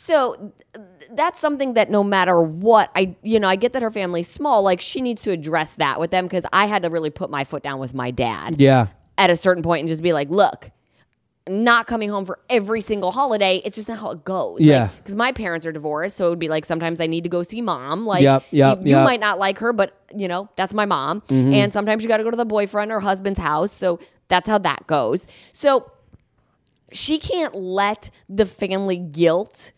[0.05, 3.91] So th- that's something that no matter what, I you know I get that her
[3.91, 7.09] family's small, like she needs to address that with them because I had to really
[7.09, 8.87] put my foot down with my dad Yeah.
[9.17, 10.71] at a certain point and just be like, look,
[11.47, 13.61] not coming home for every single holiday.
[13.65, 14.59] It's just not how it goes.
[14.61, 14.87] Yeah.
[14.97, 16.15] Because my parents are divorced.
[16.17, 18.05] So it would be like sometimes I need to go see mom.
[18.05, 18.97] Like, Yep, yep, you, you yep.
[18.97, 19.05] Mm-hmm.
[19.05, 21.21] might not like her, but, you know, that's my mom.
[21.29, 23.71] And sometimes you got to go to the boyfriend or husband's house.
[23.73, 23.99] So
[24.29, 25.27] that's how that goes.
[25.51, 25.91] So
[26.91, 29.71] she can't let the family guilt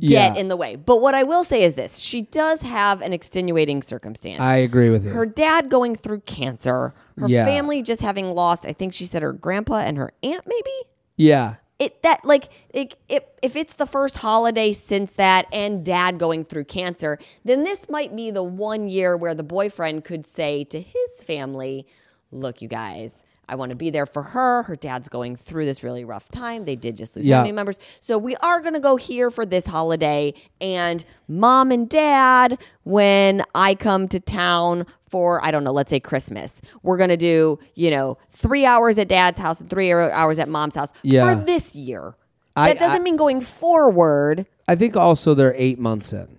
[0.00, 0.34] get Yeah.
[0.34, 0.76] in the way.
[0.76, 4.90] But what I will say is this she does have an extenuating circumstance I agree
[4.90, 5.10] with you.
[5.12, 7.44] her dad going through cancer, her Yeah.
[7.44, 10.72] family just having lost, I think she said her grandpa and her aunt, maybe?
[11.16, 11.54] yeah.
[11.78, 16.46] It that like it, it, if it's the first holiday since that and dad going
[16.46, 20.80] through cancer, then this might be the one year where the boyfriend could say to
[20.80, 21.86] his family,
[22.32, 24.64] "Look, you guys, I want to be there for her.
[24.64, 26.64] Her dad's going through this really rough time.
[26.64, 27.38] They did just lose Yeah.
[27.38, 27.78] family members.
[28.00, 30.34] So we are going to go here for this holiday.
[30.60, 36.00] And mom and dad, when I come to town for, I don't know, let's say
[36.00, 40.38] Christmas, we're going to do, you know, three hours at dad's house and three hours
[40.40, 41.22] at mom's house Yeah.
[41.22, 42.14] for this year.
[42.56, 44.46] I- that doesn't I- mean going forward.
[44.66, 46.35] I think also they're eight months in.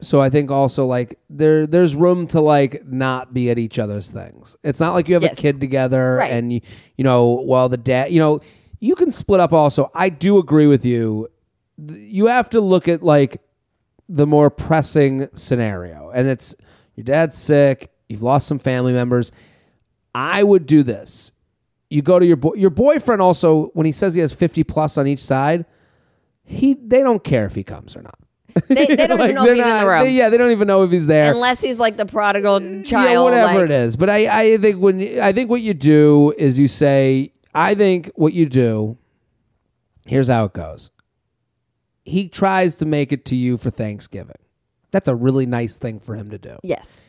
[0.00, 4.10] So I think also like there there's room to like not be at each other's
[4.10, 4.56] things.
[4.62, 5.38] It's not like you have Yes.
[5.38, 6.30] a kid together Right.
[6.30, 6.60] and you
[6.96, 8.40] you know while the dad you know
[8.80, 9.90] you can split up also.
[9.94, 11.28] I do agree with you.
[11.84, 13.42] Th- You have to look at like
[14.08, 16.54] the more pressing scenario and it's
[16.94, 19.32] your dad's sick, you've lost some family members.
[20.14, 21.32] I would do this.
[21.90, 24.96] You go to your boy your boyfriend also when he says he has 50 plus
[24.96, 25.64] on each side,
[26.44, 28.18] he they don't care if he comes or not.
[28.68, 30.00] They, they don't Like, even know if he's in the room.
[30.04, 31.30] they- yeah, they don't even know if he's there.
[31.32, 33.10] Unless he's like the prodigal child.
[33.10, 33.96] yeah, whatever like- it is.
[33.96, 38.10] But I, I think when I think what you do is you say, I think
[38.14, 38.98] what you do.
[40.06, 40.90] Here's how it goes.
[42.04, 44.36] He tries to make it to you for Thanksgiving.
[44.90, 46.56] That's a really nice thing for him to do.
[46.62, 47.02] Yes.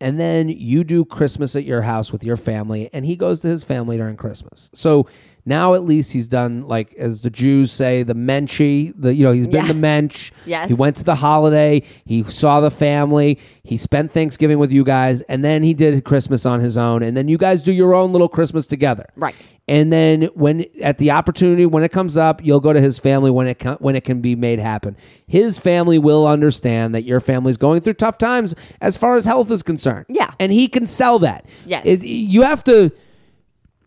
[0.00, 3.48] And then you do Christmas at your house with your family, and he goes to
[3.48, 4.70] his family during Christmas.
[4.74, 5.08] So
[5.48, 8.92] Now at least he's done like as the Jews say the menschy.
[8.96, 9.68] The you know he's been Yeah.
[9.68, 10.32] the mensch.
[10.44, 10.68] Yes.
[10.68, 11.82] He went to the holiday.
[12.04, 13.38] He saw the family.
[13.64, 17.02] He spent Thanksgiving with you guys, and then he did Christmas on his own.
[17.02, 19.06] And then you guys do your own little Christmas together.
[19.16, 19.34] Right.
[19.68, 23.32] And then when at the opportunity when it comes up, you'll go to his family
[23.32, 24.96] when it can, when it can be made happen.
[25.26, 29.50] His family will understand that your family's going through tough times as far as health
[29.50, 30.06] is concerned.
[30.08, 30.30] Yeah.
[30.38, 31.46] And he can sell that.
[31.64, 31.84] Yes.
[31.86, 32.92] It- you have to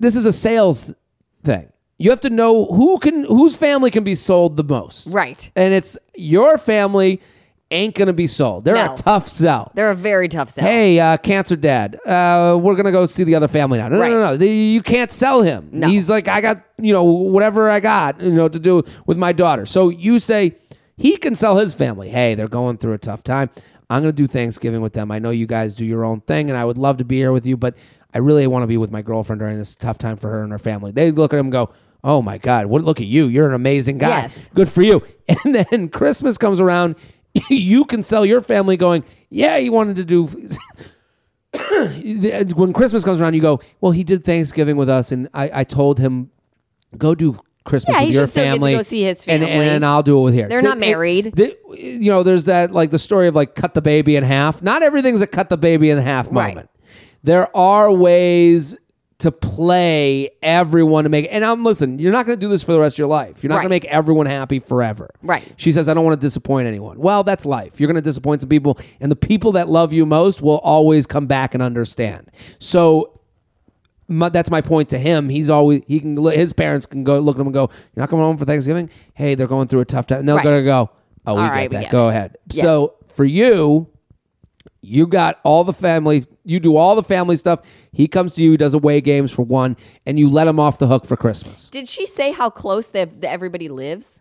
[0.01, 0.93] this is a sales
[1.43, 1.71] thing.
[1.97, 5.07] You have to know who can whose family can be sold the most.
[5.07, 5.49] Right.
[5.55, 7.19] And it's your family
[7.71, 8.65] ain't going to be sold.
[8.65, 8.93] They're No.
[8.93, 9.71] a tough sell.
[9.75, 10.65] They're a very tough sell.
[10.65, 13.89] Hey, uh, cancer dad, uh, we're gonna go see the other family now.
[13.89, 14.11] No, no, Right.
[14.11, 14.37] no, no.
[14.37, 15.69] The- You can't sell him.
[15.71, 15.87] No.
[15.87, 19.33] He's like, I got, you know, whatever I got, you know, to do with my
[19.33, 19.65] daughter.
[19.67, 20.55] So you say
[20.97, 22.09] he can sell his family.
[22.09, 23.49] Hey, they're going through a tough time.
[23.91, 25.11] I'm gonna do Thanksgiving with them.
[25.11, 27.31] I know you guys do your own thing, and I would love to be here
[27.31, 27.75] with you, but
[28.13, 30.51] I really want to be with my girlfriend during this tough time for her and
[30.51, 30.91] her family.
[30.91, 31.71] They look at him and go.
[32.01, 32.67] Oh my God!
[32.67, 32.81] What?
[32.83, 33.27] Look at you!
[33.27, 34.07] You're an amazing guy.
[34.21, 34.45] Yes.
[34.55, 35.03] Good for you.
[35.45, 36.95] And then Christmas comes around,
[37.49, 40.29] you can sell your family going, yeah, he wanted to do.
[41.53, 45.49] Uh, when Christmas comes around, you go, well, he did Thanksgiving with us, and I,
[45.61, 46.29] I told him,
[46.97, 48.71] go do Christmas Yeah, with your should still get to family.
[48.75, 49.67] go see his and- family.
[49.67, 50.47] And, I'll do it with here.
[50.47, 51.33] They're not married.
[51.35, 54.61] the- you know, there's that, like, the story of, like, cut the baby in half.
[54.61, 56.67] Not everything's a cut the baby in half Right.
[57.23, 58.75] There are ways
[59.19, 62.71] to play everyone to make and I'm listen, you're not going to do this for
[62.71, 63.43] the rest of your life.
[63.43, 63.61] You're not Right.
[63.63, 65.09] going to make everyone happy forever.
[65.21, 65.43] Right.
[65.57, 66.97] She says I don't want to disappoint anyone.
[66.99, 67.79] Well, that's life.
[67.81, 71.05] You're going to disappoint some people and the people that love you most will always
[71.05, 72.31] come back and understand.
[72.59, 73.19] So
[74.07, 75.27] my, that's my point to him.
[75.27, 78.09] He's always he can his parents can go look at him and go, "You're not
[78.09, 78.89] coming home for Thanksgiving?
[79.13, 80.43] Hey, they're going through a tough time." And they're Right.
[80.45, 80.89] to go,
[81.27, 81.81] "Oh, we All get right, we that.
[81.83, 82.63] get go it." ahead." Yeah.
[82.63, 83.85] So for you,
[84.89, 86.23] you got all the family.
[86.43, 87.61] You do all the family stuff.
[87.91, 90.87] He comes to you, does away games for one, and you let him off the
[90.87, 91.69] hook for Christmas.
[91.69, 94.19] Did she say how close the, the everybody lives?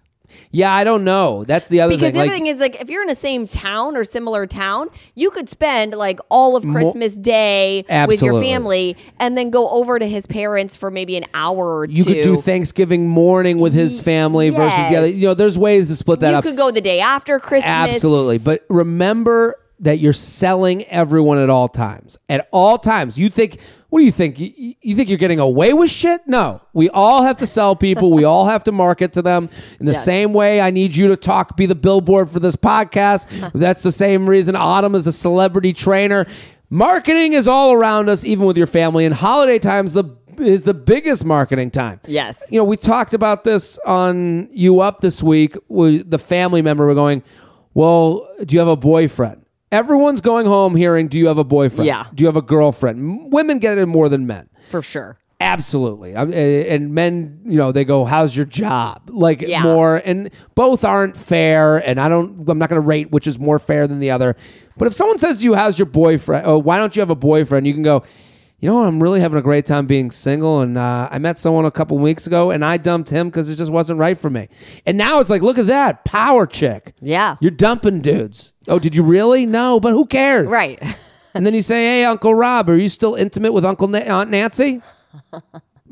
[0.50, 1.44] Yeah, I don't know.
[1.44, 2.12] That's the other Because thing.
[2.12, 4.88] the other Like, thing is, like, if you're in the same town or similar town,
[5.14, 9.98] you could spend like all of Christmas Day with your family, and then go over
[9.98, 12.12] to his parents for maybe an hour or you two.
[12.12, 15.08] could do Thanksgiving morning with his family versus the other.
[15.08, 16.44] You know, there's ways to split that you up.
[16.44, 17.70] could go the day after Christmas.
[17.70, 18.36] Absolutely.
[18.36, 22.18] But remember that you're selling everyone at all times.
[22.28, 23.18] At all times.
[23.18, 23.60] You think,
[23.90, 24.38] what do you think?
[24.40, 26.22] You, you think you're getting away with shit?
[26.26, 26.60] No.
[26.72, 28.10] We all have to sell people.
[28.10, 29.48] we all have to market to them.
[29.78, 30.04] In the Yes.
[30.04, 33.52] same way, I need you to talk, be the billboard for this podcast.
[33.52, 36.26] That's the same reason Autumn is a celebrity trainer.
[36.70, 39.04] Marketing is all around us, even with your family.
[39.04, 40.04] And holiday times the
[40.38, 41.98] is the biggest marketing time.
[42.06, 42.40] Yes.
[42.48, 45.56] You know, we talked about this on You Up this week.
[45.68, 47.24] With the family member were going,
[47.74, 49.37] Well, do you have a boyfriend?
[49.70, 51.86] Everyone's going home hearing, Do you have a boyfriend?
[51.86, 52.06] Yeah.
[52.14, 52.98] Do you have a girlfriend?
[52.98, 54.48] M- Women get it more than men.
[54.70, 55.16] for sure.
[55.40, 56.14] Absolutely.
[56.14, 59.08] And men, you know, they go, How's your job?
[59.08, 59.62] Like Yeah.
[59.62, 60.02] more.
[60.04, 61.76] And both aren't fair.
[61.78, 64.36] And I don't, I'm not going to rate which is more fair than the other.
[64.76, 66.44] But if someone says to you, How's your boyfriend?
[66.46, 67.66] Oh, why don't you have a boyfriend?
[67.68, 68.02] You can go,
[68.60, 68.84] you know?
[68.84, 70.60] I'm really having a great time being single.
[70.60, 73.56] And uh, I met someone a couple weeks ago and I dumped him because it
[73.56, 74.48] just wasn't right for me.
[74.86, 76.94] And now it's like, look at that power chick.
[77.00, 77.36] Yeah.
[77.40, 78.52] You're dumping dudes.
[78.66, 79.46] Oh, did you really?
[79.46, 80.48] No, but who cares?
[80.48, 80.82] Right.
[81.34, 84.30] And then you say, hey, Uncle Rob, are you still intimate with Uncle Na- Aunt
[84.30, 84.82] Nancy?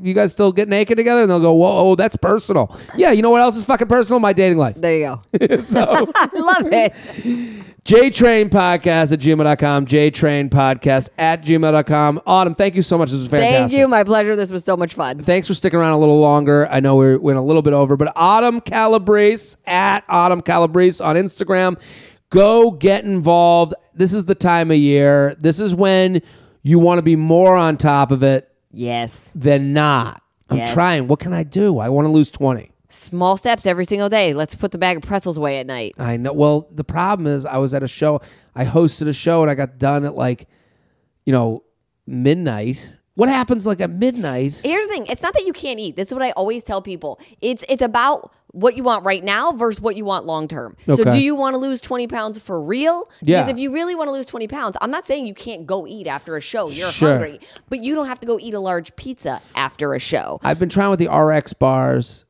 [0.00, 1.22] You guys still get naked together?
[1.22, 2.76] And they'll go, whoa, oh, that's personal.
[2.96, 4.18] Yeah, you know what else is fucking personal?
[4.18, 4.76] My dating life.
[4.76, 5.58] There you go.
[5.60, 5.82] so,
[6.14, 7.75] I love it.
[7.86, 12.20] JTrain Podcast at gmail.com, JTrain Podcast at gmail.com.
[12.26, 13.12] Autumn, thank you so much.
[13.12, 13.58] This was fantastic.
[13.70, 13.86] Thank you.
[13.86, 14.34] My pleasure.
[14.34, 15.20] This was so much fun.
[15.22, 16.66] Thanks for sticking around a little longer.
[16.68, 21.14] I know we went a little bit over, but Autumn Calabrese at Autumn Calabrese on
[21.14, 21.80] Instagram.
[22.30, 23.72] Go get involved.
[23.94, 25.36] This is the time of year.
[25.38, 26.22] This is when
[26.62, 29.30] you want to be more on top of it Yes.
[29.36, 30.20] than not.
[30.50, 30.72] I'm Yes.
[30.74, 31.06] trying.
[31.06, 31.78] What can I do?
[31.78, 32.72] I want to lose 20.
[32.96, 34.32] Small steps every single day.
[34.34, 35.94] Let's put the bag of pretzels away at night.
[35.98, 36.32] I know.
[36.32, 38.20] Well, the problem is I was at a show.
[38.54, 40.48] I hosted a show and I got done at like,
[41.24, 41.62] you know,
[42.06, 42.82] midnight.
[43.14, 44.60] What happens like at midnight?
[44.62, 45.96] Here's the thing: it's not that you can't eat.
[45.96, 47.18] This is what I always tell people.
[47.40, 50.76] It's it's about what you want right now versus what you want long term.
[50.86, 53.08] So, do you want to lose twenty pounds for real?
[53.22, 53.40] Yeah.
[53.42, 55.86] Because if you really want to lose twenty pounds, I'm not saying you can't go
[55.86, 56.68] eat after a show.
[56.68, 57.10] You're Sure.
[57.12, 57.40] hungry,
[57.70, 60.38] but you don't have to go eat a large pizza after a show.
[60.42, 62.25] I've been trying with the RX bars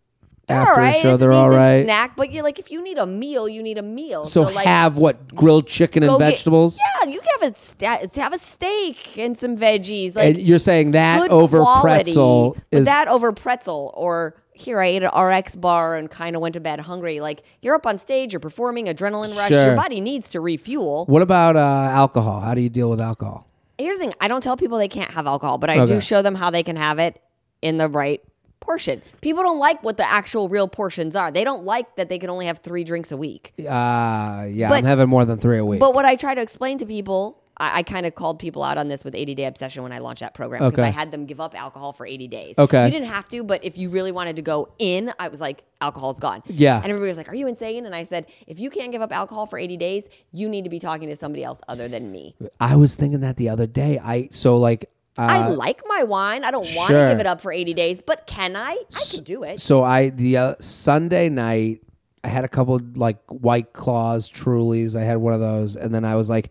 [0.47, 0.97] They're after all right.
[0.97, 1.10] a show.
[1.14, 3.62] it's They're a all decent snack, but you like if you need a meal, you
[3.62, 4.24] need a meal.
[4.24, 6.78] So, like, have what grilled chicken and go get- vegetables.
[7.02, 10.14] yeah, you can have a sta- have a steak and some veggies.
[10.14, 14.86] Like and you're saying that over quality, pretzel is that over pretzel or here I
[14.86, 17.18] ate an RX bar and kind of went to bed hungry.
[17.20, 19.48] Like you're up on stage, you're performing, adrenaline rush.
[19.48, 19.66] Sure.
[19.66, 21.06] Your body needs to refuel.
[21.06, 21.59] What about uh,
[21.93, 22.40] alcohol?
[22.40, 23.48] How do you deal with alcohol?
[23.78, 25.94] Here's the thing: I don't tell people they can't have alcohol, but I Okay.
[25.94, 27.20] do show them how they can have it
[27.60, 28.23] in the right
[28.61, 29.03] portion.
[29.20, 31.31] People don't like what the actual real portions are.
[31.31, 33.53] They don't like that they can only have three drinks a week.
[33.59, 35.81] Uh, yeah, But- I'm having more than three a week.
[35.81, 38.77] But what I try to explain to people, I, I kind of called people out
[38.78, 40.89] on this with 80 Day Obsession when I launched that program because Okay.
[40.89, 42.59] I had them give up alcohol for 80 days.
[42.59, 42.85] Okay.
[42.87, 45.62] You didn't have to, but if you really wanted to go in, I was like,
[45.81, 46.43] alcohol's gone.
[46.47, 46.77] Yeah.
[46.77, 47.87] And everybody was like, are you insane?
[47.87, 50.70] And I said, if you can't give up alcohol for 80 days, you need to
[50.70, 52.35] be talking to somebody else other than me.
[52.61, 53.99] I was thinking that the other day.
[54.03, 54.91] I so like.
[55.18, 56.44] Uh, I like my wine.
[56.44, 58.70] I don't want to give it up for 80 days, but can I?
[58.94, 59.60] I could do it.
[59.60, 61.80] So I the uh, Sunday night
[62.22, 64.94] I had a couple like White Claws, Trulies.
[64.94, 66.51] I had one of those, and then I was like,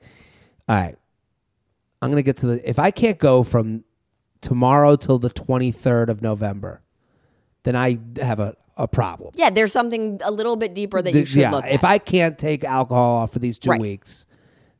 [0.69, 0.95] "All right,
[2.01, 2.69] I'm gonna get to the.
[2.69, 3.83] If I can't go from
[4.41, 6.81] tomorrow till the 23rd of November,
[7.63, 9.31] then I have a a problem.
[9.35, 11.71] Yeah, there's something a little bit deeper that The- you should yeah, look at.
[11.71, 13.79] if I can't take alcohol off for these two Right.
[13.81, 14.25] weeks,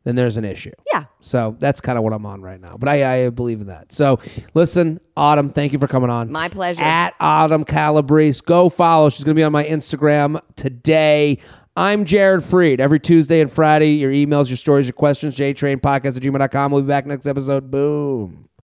[0.06, 0.72] then there's an issue.
[0.94, 1.06] yeah.
[1.20, 2.78] So that's kind of what I'm on right now.
[2.78, 3.92] But I, I believe in that.
[3.92, 4.20] So
[4.54, 6.32] listen, Autumn, thank you for coming on.
[6.32, 6.82] My pleasure.
[6.82, 8.42] At Autumn Calabrese.
[8.46, 9.10] Go follow.
[9.10, 11.40] She's going to be on my Instagram today.
[11.76, 12.80] I'm Jared Freid.
[12.80, 16.72] Every Tuesday and Friday, your emails, your stories, your questions, jtrainpodcast at gmail.com.
[16.72, 17.70] We'll be back next episode.
[17.70, 18.48] Boom.